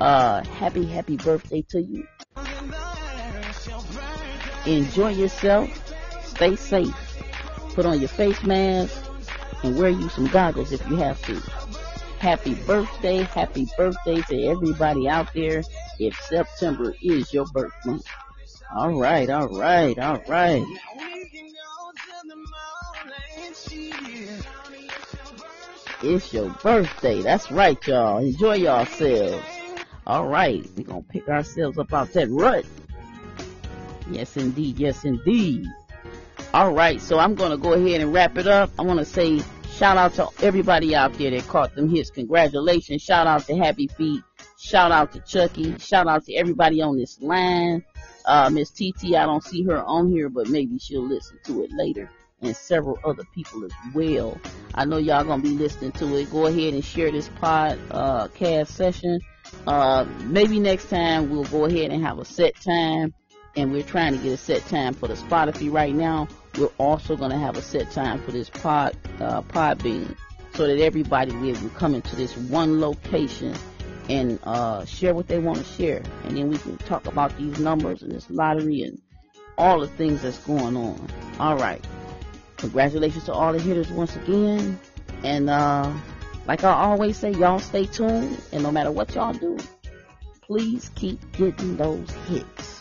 uh, 0.00 0.44
happy, 0.44 0.86
happy 0.86 1.16
birthday 1.16 1.62
to 1.70 1.82
you. 1.82 2.06
Enjoy 4.66 5.08
yourself. 5.08 5.70
Stay 6.24 6.56
safe. 6.56 6.94
Put 7.74 7.86
on 7.86 8.00
your 8.00 8.08
face 8.08 8.42
mask 8.42 9.04
and 9.62 9.78
wear 9.78 9.90
you 9.90 10.08
some 10.10 10.26
goggles 10.28 10.72
if 10.72 10.86
you 10.88 10.96
have 10.96 11.20
to. 11.22 11.59
Happy 12.20 12.52
birthday, 12.52 13.22
happy 13.22 13.66
birthday 13.78 14.20
to 14.20 14.44
everybody 14.44 15.08
out 15.08 15.32
there 15.32 15.62
if 15.98 16.14
September 16.20 16.94
is 17.02 17.32
your 17.32 17.46
birth 17.46 17.72
month. 17.86 18.04
All 18.76 18.92
right, 18.92 19.30
all 19.30 19.48
right, 19.48 19.98
all 19.98 20.22
right. 20.28 20.62
It's 26.02 26.32
your 26.34 26.50
birthday. 26.62 27.22
That's 27.22 27.50
right, 27.50 27.86
y'all. 27.86 28.18
Enjoy 28.18 28.56
yourselves. 28.56 29.42
All 30.06 30.28
right, 30.28 30.62
we're 30.76 30.84
gonna 30.84 31.00
pick 31.00 31.26
ourselves 31.26 31.78
up 31.78 31.90
out 31.94 32.12
that 32.12 32.28
rut. 32.28 32.66
Yes, 34.10 34.36
indeed. 34.36 34.78
Yes, 34.78 35.06
indeed. 35.06 35.64
All 36.52 36.74
right, 36.74 37.00
so 37.00 37.18
I'm 37.18 37.34
gonna 37.34 37.56
go 37.56 37.72
ahead 37.72 38.02
and 38.02 38.12
wrap 38.12 38.36
it 38.36 38.46
up. 38.46 38.70
I 38.78 38.82
want 38.82 38.98
to 38.98 39.06
say 39.06 39.40
shout 39.80 39.96
out 39.96 40.12
to 40.12 40.28
everybody 40.44 40.94
out 40.94 41.14
there 41.14 41.30
that 41.30 41.48
caught 41.48 41.74
them 41.74 41.88
hits. 41.88 42.10
Congratulations. 42.10 43.00
Shout 43.00 43.26
out 43.26 43.46
to 43.46 43.56
Happy 43.56 43.86
Feet. 43.86 44.22
Shout 44.58 44.92
out 44.92 45.10
to 45.12 45.20
Chucky. 45.20 45.78
Shout 45.78 46.06
out 46.06 46.26
to 46.26 46.34
everybody 46.34 46.82
on 46.82 46.98
this 46.98 47.18
line. 47.22 47.82
Uh, 48.26 48.50
Miss 48.50 48.68
TT, 48.70 49.14
I 49.14 49.24
don't 49.24 49.42
see 49.42 49.62
her 49.62 49.82
on 49.82 50.10
here, 50.10 50.28
but 50.28 50.48
maybe 50.48 50.78
she'll 50.78 51.08
listen 51.08 51.38
to 51.44 51.62
it 51.62 51.70
later. 51.72 52.10
And 52.42 52.54
several 52.54 52.98
other 53.04 53.24
people 53.34 53.64
as 53.64 53.72
well. 53.94 54.38
I 54.74 54.84
know 54.84 54.98
y'all 54.98 55.24
gonna 55.24 55.42
be 55.42 55.56
listening 55.56 55.92
to 55.92 56.14
it. 56.16 56.30
Go 56.30 56.46
ahead 56.46 56.74
and 56.74 56.84
share 56.84 57.10
this 57.10 57.30
pod, 57.40 57.78
uh, 57.90 58.28
cast 58.28 58.74
session. 58.74 59.18
Uh, 59.66 60.04
maybe 60.24 60.60
next 60.60 60.90
time 60.90 61.30
we'll 61.30 61.44
go 61.44 61.64
ahead 61.64 61.90
and 61.90 62.04
have 62.04 62.18
a 62.18 62.24
set 62.26 62.54
time. 62.56 63.14
And 63.56 63.72
we're 63.72 63.82
trying 63.82 64.16
to 64.16 64.22
get 64.22 64.32
a 64.32 64.36
set 64.36 64.64
time 64.66 64.94
for 64.94 65.08
the 65.08 65.14
Spotify 65.14 65.72
right 65.72 65.94
now. 65.94 66.28
We're 66.58 66.68
also 66.78 67.16
gonna 67.16 67.38
have 67.38 67.56
a 67.56 67.62
set 67.62 67.90
time 67.90 68.20
for 68.20 68.32
this 68.32 68.48
pod, 68.50 68.96
uh, 69.20 69.42
Podbean. 69.42 70.16
So 70.54 70.66
that 70.66 70.80
everybody 70.80 71.34
will 71.34 71.58
be 71.58 71.68
coming 71.70 72.02
to 72.02 72.16
this 72.16 72.36
one 72.36 72.80
location 72.80 73.54
and 74.08 74.38
uh, 74.42 74.84
share 74.84 75.14
what 75.14 75.28
they 75.28 75.38
want 75.38 75.58
to 75.58 75.64
share. 75.64 76.02
And 76.24 76.36
then 76.36 76.48
we 76.48 76.58
can 76.58 76.76
talk 76.78 77.06
about 77.06 77.36
these 77.38 77.58
numbers 77.60 78.02
and 78.02 78.10
this 78.10 78.28
lottery 78.28 78.82
and 78.82 79.00
all 79.56 79.80
the 79.80 79.86
things 79.86 80.22
that's 80.22 80.38
going 80.38 80.76
on. 80.76 81.08
All 81.38 81.56
right. 81.56 81.84
Congratulations 82.56 83.24
to 83.24 83.32
all 83.32 83.52
the 83.52 83.60
hitters 83.60 83.90
once 83.90 84.14
again. 84.16 84.78
And 85.22 85.48
uh, 85.48 85.92
like 86.46 86.64
I 86.64 86.72
always 86.72 87.16
say, 87.16 87.30
y'all 87.32 87.58
stay 87.58 87.86
tuned. 87.86 88.40
And 88.52 88.62
no 88.62 88.72
matter 88.72 88.90
what 88.90 89.14
y'all 89.14 89.32
do, 89.32 89.58
please 90.40 90.90
keep 90.94 91.20
getting 91.32 91.76
those 91.76 92.10
hits. 92.28 92.79